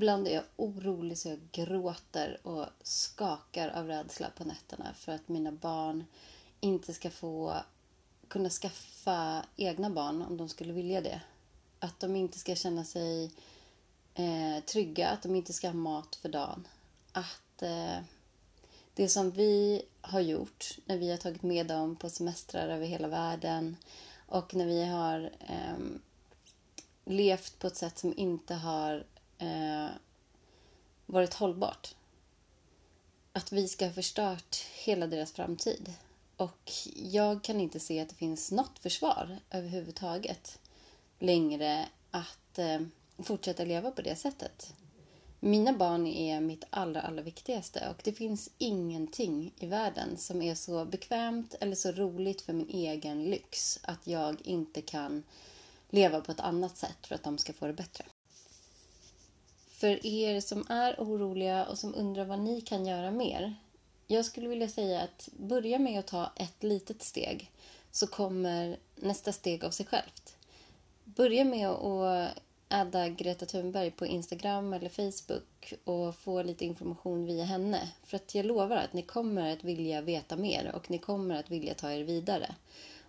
Ibland 0.00 0.28
är 0.28 0.34
jag 0.34 0.44
orolig 0.56 1.18
så 1.18 1.28
jag 1.28 1.38
gråter 1.52 2.46
och 2.46 2.66
skakar 2.82 3.68
av 3.68 3.86
rädsla 3.86 4.30
på 4.30 4.44
nätterna 4.44 4.94
för 4.94 5.12
att 5.12 5.28
mina 5.28 5.52
barn 5.52 6.04
inte 6.60 6.94
ska 6.94 7.10
få 7.10 7.56
kunna 8.28 8.50
skaffa 8.50 9.44
egna 9.56 9.90
barn 9.90 10.22
om 10.22 10.36
de 10.36 10.48
skulle 10.48 10.72
vilja 10.72 11.00
det. 11.00 11.20
Att 11.78 12.00
de 12.00 12.16
inte 12.16 12.38
ska 12.38 12.54
känna 12.54 12.84
sig 12.84 13.30
eh, 14.14 14.64
trygga, 14.66 15.08
att 15.08 15.22
de 15.22 15.34
inte 15.34 15.52
ska 15.52 15.68
ha 15.68 15.74
mat 15.74 16.16
för 16.16 16.28
dagen. 16.28 16.68
Att 17.12 17.62
eh, 17.62 17.98
det 18.94 19.08
som 19.08 19.30
vi 19.30 19.82
har 20.00 20.20
gjort 20.20 20.78
när 20.84 20.98
vi 20.98 21.10
har 21.10 21.16
tagit 21.16 21.42
med 21.42 21.66
dem 21.66 21.96
på 21.96 22.10
semestrar 22.10 22.68
över 22.68 22.86
hela 22.86 23.08
världen 23.08 23.76
och 24.26 24.54
när 24.54 24.66
vi 24.66 24.84
har 24.84 25.32
eh, 25.40 25.78
levt 27.04 27.58
på 27.58 27.66
ett 27.66 27.76
sätt 27.76 27.98
som 27.98 28.18
inte 28.18 28.54
har 28.54 29.04
eh, 29.40 29.88
varit 31.06 31.34
hållbart. 31.34 31.94
Att 33.32 33.52
vi 33.52 33.68
ska 33.68 33.86
ha 33.86 33.92
förstört 33.92 34.56
hela 34.56 35.06
deras 35.06 35.32
framtid. 35.32 35.92
Och 36.36 36.72
jag 36.94 37.44
kan 37.44 37.60
inte 37.60 37.80
se 37.80 38.00
att 38.00 38.08
det 38.08 38.14
finns 38.14 38.52
något 38.52 38.78
försvar 38.78 39.38
överhuvudtaget 39.50 40.58
längre 41.18 41.88
att 42.10 42.58
eh, 42.58 42.80
fortsätta 43.18 43.64
leva 43.64 43.90
på 43.90 44.02
det 44.02 44.16
sättet. 44.16 44.74
Mina 45.40 45.72
barn 45.72 46.06
är 46.06 46.40
mitt 46.40 46.64
allra, 46.70 47.00
allra 47.00 47.22
viktigaste 47.22 47.88
och 47.90 48.00
det 48.04 48.12
finns 48.12 48.50
ingenting 48.58 49.52
i 49.58 49.66
världen 49.66 50.16
som 50.16 50.42
är 50.42 50.54
så 50.54 50.84
bekvämt 50.84 51.54
eller 51.60 51.76
så 51.76 51.92
roligt 51.92 52.42
för 52.42 52.52
min 52.52 52.68
egen 52.68 53.24
lyx 53.24 53.80
att 53.82 54.06
jag 54.06 54.40
inte 54.44 54.82
kan 54.82 55.22
leva 55.90 56.20
på 56.20 56.32
ett 56.32 56.40
annat 56.40 56.76
sätt 56.76 57.06
för 57.06 57.14
att 57.14 57.22
de 57.22 57.38
ska 57.38 57.52
få 57.52 57.66
det 57.66 57.72
bättre. 57.72 58.04
För 59.80 60.06
er 60.06 60.40
som 60.40 60.66
är 60.68 60.94
oroliga 60.98 61.66
och 61.66 61.78
som 61.78 61.94
undrar 61.94 62.24
vad 62.24 62.38
ni 62.38 62.60
kan 62.60 62.86
göra 62.86 63.10
mer. 63.10 63.54
Jag 64.06 64.24
skulle 64.24 64.48
vilja 64.48 64.68
säga 64.68 65.00
att 65.00 65.28
börja 65.36 65.78
med 65.78 65.98
att 65.98 66.06
ta 66.06 66.32
ett 66.36 66.62
litet 66.62 67.02
steg 67.02 67.50
så 67.90 68.06
kommer 68.06 68.76
nästa 68.96 69.32
steg 69.32 69.64
av 69.64 69.70
sig 69.70 69.86
självt. 69.86 70.36
Börja 71.04 71.44
med 71.44 71.68
att 71.68 72.30
adda 72.68 73.08
Greta 73.08 73.46
Thunberg 73.46 73.90
på 73.90 74.06
Instagram 74.06 74.72
eller 74.72 74.88
Facebook 74.88 75.74
och 75.84 76.16
få 76.16 76.42
lite 76.42 76.64
information 76.64 77.26
via 77.26 77.44
henne. 77.44 77.88
För 78.04 78.16
att 78.16 78.34
jag 78.34 78.46
lovar 78.46 78.76
att 78.76 78.92
ni 78.92 79.02
kommer 79.02 79.52
att 79.52 79.64
vilja 79.64 80.00
veta 80.00 80.36
mer 80.36 80.72
och 80.74 80.90
ni 80.90 80.98
kommer 80.98 81.34
att 81.34 81.50
vilja 81.50 81.74
ta 81.74 81.92
er 81.92 82.04
vidare. 82.04 82.54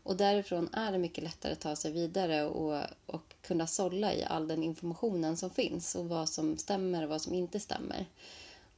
Och 0.04 0.18
därifrån 0.18 0.70
är 0.74 0.92
det 0.92 0.98
mycket 0.98 1.24
lättare 1.24 1.54
att 1.54 1.60
ta 1.60 1.76
sig 1.76 1.92
vidare 1.92 2.46
och, 2.46 2.86
och 3.06 3.34
kunna 3.42 3.68
sålla 3.68 4.14
i 4.14 4.24
all 4.24 4.48
den 4.48 4.64
informationen 4.64 5.38
som 5.38 5.50
finns 5.50 5.96
och 5.96 6.06
vad 6.06 6.30
som 6.30 6.58
stämmer 6.58 7.04
och 7.04 7.10
vad 7.10 7.22
som 7.22 7.34
inte 7.34 7.60
stämmer. 7.60 8.06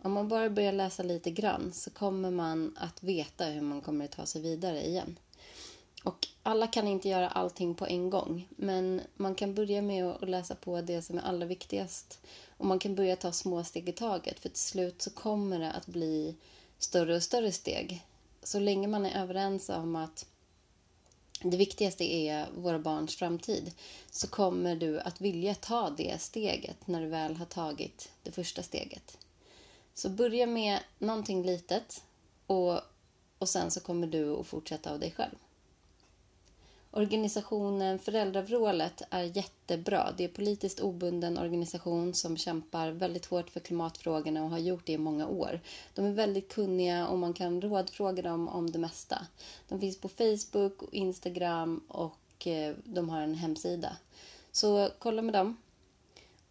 Om 0.01 0.11
man 0.11 0.27
bara 0.27 0.49
börjar 0.49 0.73
läsa 0.73 1.03
lite 1.03 1.31
grann 1.31 1.73
så 1.73 1.89
kommer 1.89 2.31
man 2.31 2.77
att 2.79 3.03
veta 3.03 3.45
hur 3.45 3.61
man 3.61 3.81
kommer 3.81 4.05
att 4.05 4.11
ta 4.11 4.25
sig 4.25 4.41
vidare 4.41 4.87
igen. 4.87 5.19
Och 6.03 6.27
alla 6.43 6.67
kan 6.67 6.87
inte 6.87 7.09
göra 7.09 7.29
allting 7.29 7.75
på 7.75 7.87
en 7.87 8.09
gång, 8.09 8.47
men 8.49 9.01
man 9.15 9.35
kan 9.35 9.55
börja 9.55 9.81
med 9.81 10.05
att 10.05 10.29
läsa 10.29 10.55
på 10.55 10.81
det 10.81 11.01
som 11.01 11.17
är 11.17 11.21
allra 11.21 11.45
viktigast. 11.45 12.19
Och 12.57 12.65
man 12.65 12.79
kan 12.79 12.95
börja 12.95 13.15
ta 13.15 13.31
små 13.31 13.63
steg 13.63 13.89
i 13.89 13.91
taget, 13.91 14.39
för 14.39 14.49
till 14.49 14.59
slut 14.59 15.01
så 15.01 15.09
kommer 15.09 15.59
det 15.59 15.71
att 15.71 15.87
bli 15.87 16.35
större 16.77 17.15
och 17.15 17.23
större 17.23 17.51
steg. 17.51 18.05
Så 18.43 18.59
länge 18.59 18.87
man 18.87 19.05
är 19.05 19.21
överens 19.21 19.69
om 19.69 19.95
att 19.95 20.25
det 21.43 21.57
viktigaste 21.57 22.03
är 22.03 22.47
våra 22.55 22.79
barns 22.79 23.15
framtid 23.15 23.71
så 24.11 24.27
kommer 24.27 24.75
du 24.75 24.99
att 24.99 25.21
vilja 25.21 25.55
ta 25.55 25.89
det 25.89 26.21
steget 26.21 26.87
när 26.87 27.01
du 27.01 27.07
väl 27.07 27.35
har 27.35 27.45
tagit 27.45 28.11
det 28.23 28.31
första 28.31 28.63
steget. 28.63 29.17
Så 29.93 30.09
börja 30.09 30.47
med 30.47 30.79
någonting 30.99 31.45
litet 31.45 32.03
och, 32.47 32.79
och 33.37 33.49
sen 33.49 33.71
så 33.71 33.79
kommer 33.79 34.07
du 34.07 34.35
att 34.35 34.47
fortsätta 34.47 34.91
av 34.91 34.99
dig 34.99 35.11
själv. 35.11 35.35
Organisationen 36.95 37.99
Föräldravrålet 37.99 39.01
är 39.09 39.23
jättebra. 39.23 40.13
Det 40.17 40.23
är 40.23 40.27
en 40.27 40.33
politiskt 40.33 40.79
obunden 40.79 41.37
organisation 41.37 42.13
som 42.13 42.37
kämpar 42.37 42.91
väldigt 42.91 43.25
hårt 43.25 43.49
för 43.49 43.59
klimatfrågorna 43.59 44.43
och 44.43 44.49
har 44.49 44.57
gjort 44.57 44.85
det 44.85 44.93
i 44.93 44.97
många 44.97 45.27
år. 45.27 45.59
De 45.93 46.05
är 46.05 46.11
väldigt 46.11 46.53
kunniga 46.53 47.07
och 47.07 47.17
man 47.17 47.33
kan 47.33 47.61
rådfråga 47.61 48.21
dem 48.21 48.47
om 48.47 48.71
det 48.71 48.79
mesta. 48.79 49.27
De 49.67 49.79
finns 49.79 50.01
på 50.01 50.09
Facebook 50.09 50.81
och 50.81 50.93
Instagram 50.93 51.81
och 51.87 52.47
eh, 52.47 52.75
de 52.83 53.09
har 53.09 53.21
en 53.21 53.35
hemsida. 53.35 53.97
Så 54.51 54.89
kolla 54.99 55.21
med 55.21 55.33
dem 55.33 55.57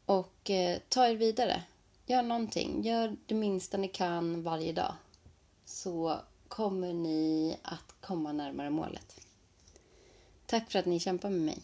och 0.06 0.50
eh, 0.50 0.78
ta 0.88 1.06
er 1.06 1.16
vidare. 1.16 1.62
Gör 2.06 2.22
någonting. 2.22 2.82
Gör 2.82 3.16
det 3.26 3.34
minsta 3.34 3.76
ni 3.76 3.88
kan 3.88 4.42
varje 4.42 4.72
dag. 4.72 4.94
Så 5.64 6.16
kommer 6.48 6.92
ni 6.92 7.56
att 7.62 7.94
komma 8.00 8.32
närmare 8.32 8.70
målet. 8.70 9.20
Tack 10.52 10.70
för 10.72 10.78
att 10.78 10.86
ni 10.86 11.00
kämpar 11.00 11.30
med 11.30 11.40
mig. 11.40 11.62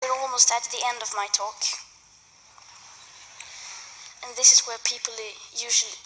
We're 0.00 0.18
almost 0.24 0.50
at 0.50 0.62
the 0.72 0.80
end 0.90 1.02
of 1.02 1.10
my 1.20 1.28
talk. 1.32 1.60
And 4.22 4.36
this 4.36 4.52
is 4.52 4.60
where 4.66 4.78
people 4.92 5.12
usually 5.66 5.98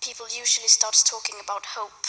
people 0.00 0.26
usually 0.42 0.68
starts 0.78 1.02
talking 1.04 1.38
about 1.44 1.64
hope. 1.78 2.06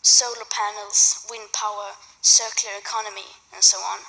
Solar 0.00 0.48
panels, 0.60 1.26
wind 1.30 1.48
power, 1.52 1.88
circular 2.22 2.76
economy, 2.78 3.28
and 3.52 3.62
so 3.62 3.76
on. 3.92 4.00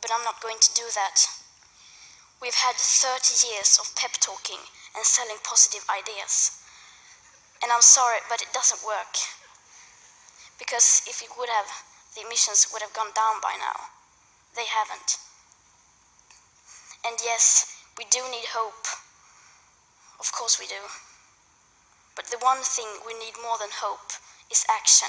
But 0.00 0.10
I'm 0.14 0.24
not 0.24 0.40
going 0.40 0.60
to 0.60 0.74
do 0.74 0.86
that. 0.94 1.43
We've 2.44 2.60
had 2.60 2.76
30 2.76 3.48
years 3.48 3.80
of 3.80 3.96
pep 3.96 4.20
talking 4.20 4.60
and 4.94 5.00
selling 5.00 5.40
positive 5.40 5.80
ideas. 5.88 6.60
And 7.62 7.72
I'm 7.72 7.80
sorry, 7.80 8.20
but 8.28 8.42
it 8.42 8.52
doesn't 8.52 8.84
work. 8.84 9.16
Because 10.58 11.00
if 11.08 11.22
it 11.24 11.32
would 11.38 11.48
have, 11.48 11.72
the 12.12 12.20
emissions 12.20 12.68
would 12.68 12.82
have 12.82 12.92
gone 12.92 13.16
down 13.16 13.40
by 13.40 13.56
now. 13.56 13.88
They 14.54 14.68
haven't. 14.68 15.16
And 17.00 17.16
yes, 17.24 17.80
we 17.96 18.04
do 18.12 18.20
need 18.28 18.52
hope. 18.52 18.92
Of 20.20 20.30
course 20.30 20.60
we 20.60 20.66
do. 20.66 20.84
But 22.14 22.26
the 22.26 22.44
one 22.44 22.60
thing 22.60 23.00
we 23.08 23.16
need 23.16 23.40
more 23.40 23.56
than 23.56 23.72
hope 23.72 24.12
is 24.52 24.68
action. 24.68 25.08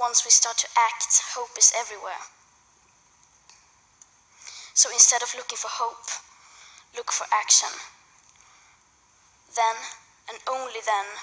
Once 0.00 0.24
we 0.24 0.30
start 0.30 0.56
to 0.64 0.72
act, 0.72 1.36
hope 1.36 1.52
is 1.58 1.70
everywhere. 1.76 2.32
So 4.76 4.92
instead 4.92 5.22
of 5.22 5.32
looking 5.34 5.56
for 5.56 5.72
hope, 5.72 6.04
look 6.94 7.10
for 7.10 7.24
action. 7.32 7.72
Then, 9.56 9.72
and 10.28 10.36
only 10.46 10.84
then, 10.84 11.16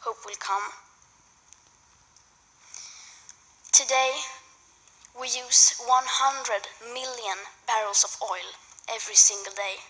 hope 0.00 0.24
will 0.24 0.40
come. 0.40 0.72
Today, 3.72 4.24
we 5.12 5.28
use 5.28 5.76
100 5.84 6.96
million 6.96 7.44
barrels 7.66 8.08
of 8.08 8.16
oil 8.24 8.56
every 8.88 9.16
single 9.16 9.52
day. 9.52 9.84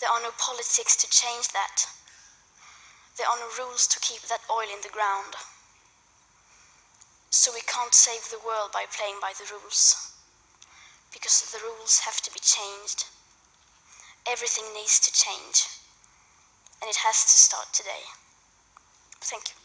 There 0.00 0.08
are 0.08 0.22
no 0.22 0.32
politics 0.40 0.96
to 0.96 1.10
change 1.10 1.52
that. 1.52 1.92
There 3.18 3.28
are 3.28 3.36
no 3.36 3.52
rules 3.60 3.86
to 3.88 4.00
keep 4.00 4.22
that 4.32 4.40
oil 4.50 4.72
in 4.72 4.80
the 4.80 4.88
ground. 4.88 5.36
So 7.28 7.52
we 7.52 7.60
can't 7.60 7.92
save 7.92 8.30
the 8.30 8.40
world 8.40 8.72
by 8.72 8.86
playing 8.88 9.20
by 9.20 9.34
the 9.36 9.44
rules. 9.52 10.11
Because 11.12 11.52
the 11.52 11.58
rules 11.66 12.00
have 12.00 12.20
to 12.22 12.30
be 12.32 12.40
changed. 12.40 13.04
Everything 14.26 14.64
needs 14.74 14.98
to 15.00 15.12
change. 15.12 15.66
And 16.80 16.90
it 16.90 16.96
has 16.96 17.24
to 17.24 17.36
start 17.46 17.68
today. 17.72 18.02
Thank 19.20 19.44
you. 19.48 19.62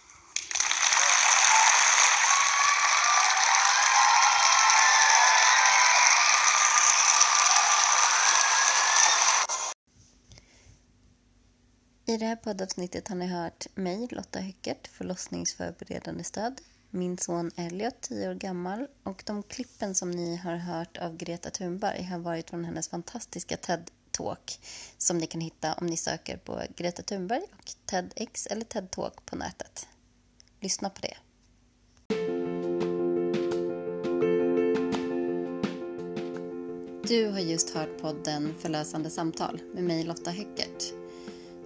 I 12.09 12.17
det 12.17 12.25
här 12.25 12.35
poddavsnittet 12.35 13.07
har 13.07 13.15
ni 13.15 13.27
hört 13.27 13.67
mig, 13.75 14.07
Lotta 14.11 14.39
förlossningsförberedande 14.87 16.23
stöd, 16.23 16.61
min 16.89 17.17
son 17.17 17.51
Elliot, 17.55 18.01
10 18.01 18.29
år 18.29 18.33
gammal 18.33 18.87
och 19.03 19.23
de 19.25 19.43
klippen 19.43 19.95
som 19.95 20.11
ni 20.11 20.35
har 20.35 20.55
hört 20.55 20.97
av 20.97 21.17
Greta 21.17 21.49
Thunberg 21.49 22.03
har 22.03 22.19
varit 22.19 22.49
från 22.49 22.65
hennes 22.65 22.89
fantastiska 22.89 23.55
TED-talk 23.55 24.59
som 24.97 25.17
ni 25.17 25.27
kan 25.27 25.41
hitta 25.41 25.73
om 25.73 25.87
ni 25.87 25.97
söker 25.97 26.37
på 26.37 26.61
Greta 26.75 27.03
Thunberg 27.03 27.43
och 27.57 27.71
TEDx 27.85 28.47
eller 28.47 28.65
TED-talk 28.65 29.13
på 29.25 29.35
nätet. 29.35 29.87
Lyssna 30.59 30.89
på 30.89 31.01
det. 31.01 31.17
Du 37.07 37.27
har 37.27 37.39
just 37.39 37.69
hört 37.69 38.01
podden 38.01 38.53
Förlösande 38.59 39.09
samtal 39.09 39.61
med 39.73 39.83
mig 39.83 40.03
Lotta 40.03 40.31
Höckert. 40.31 40.93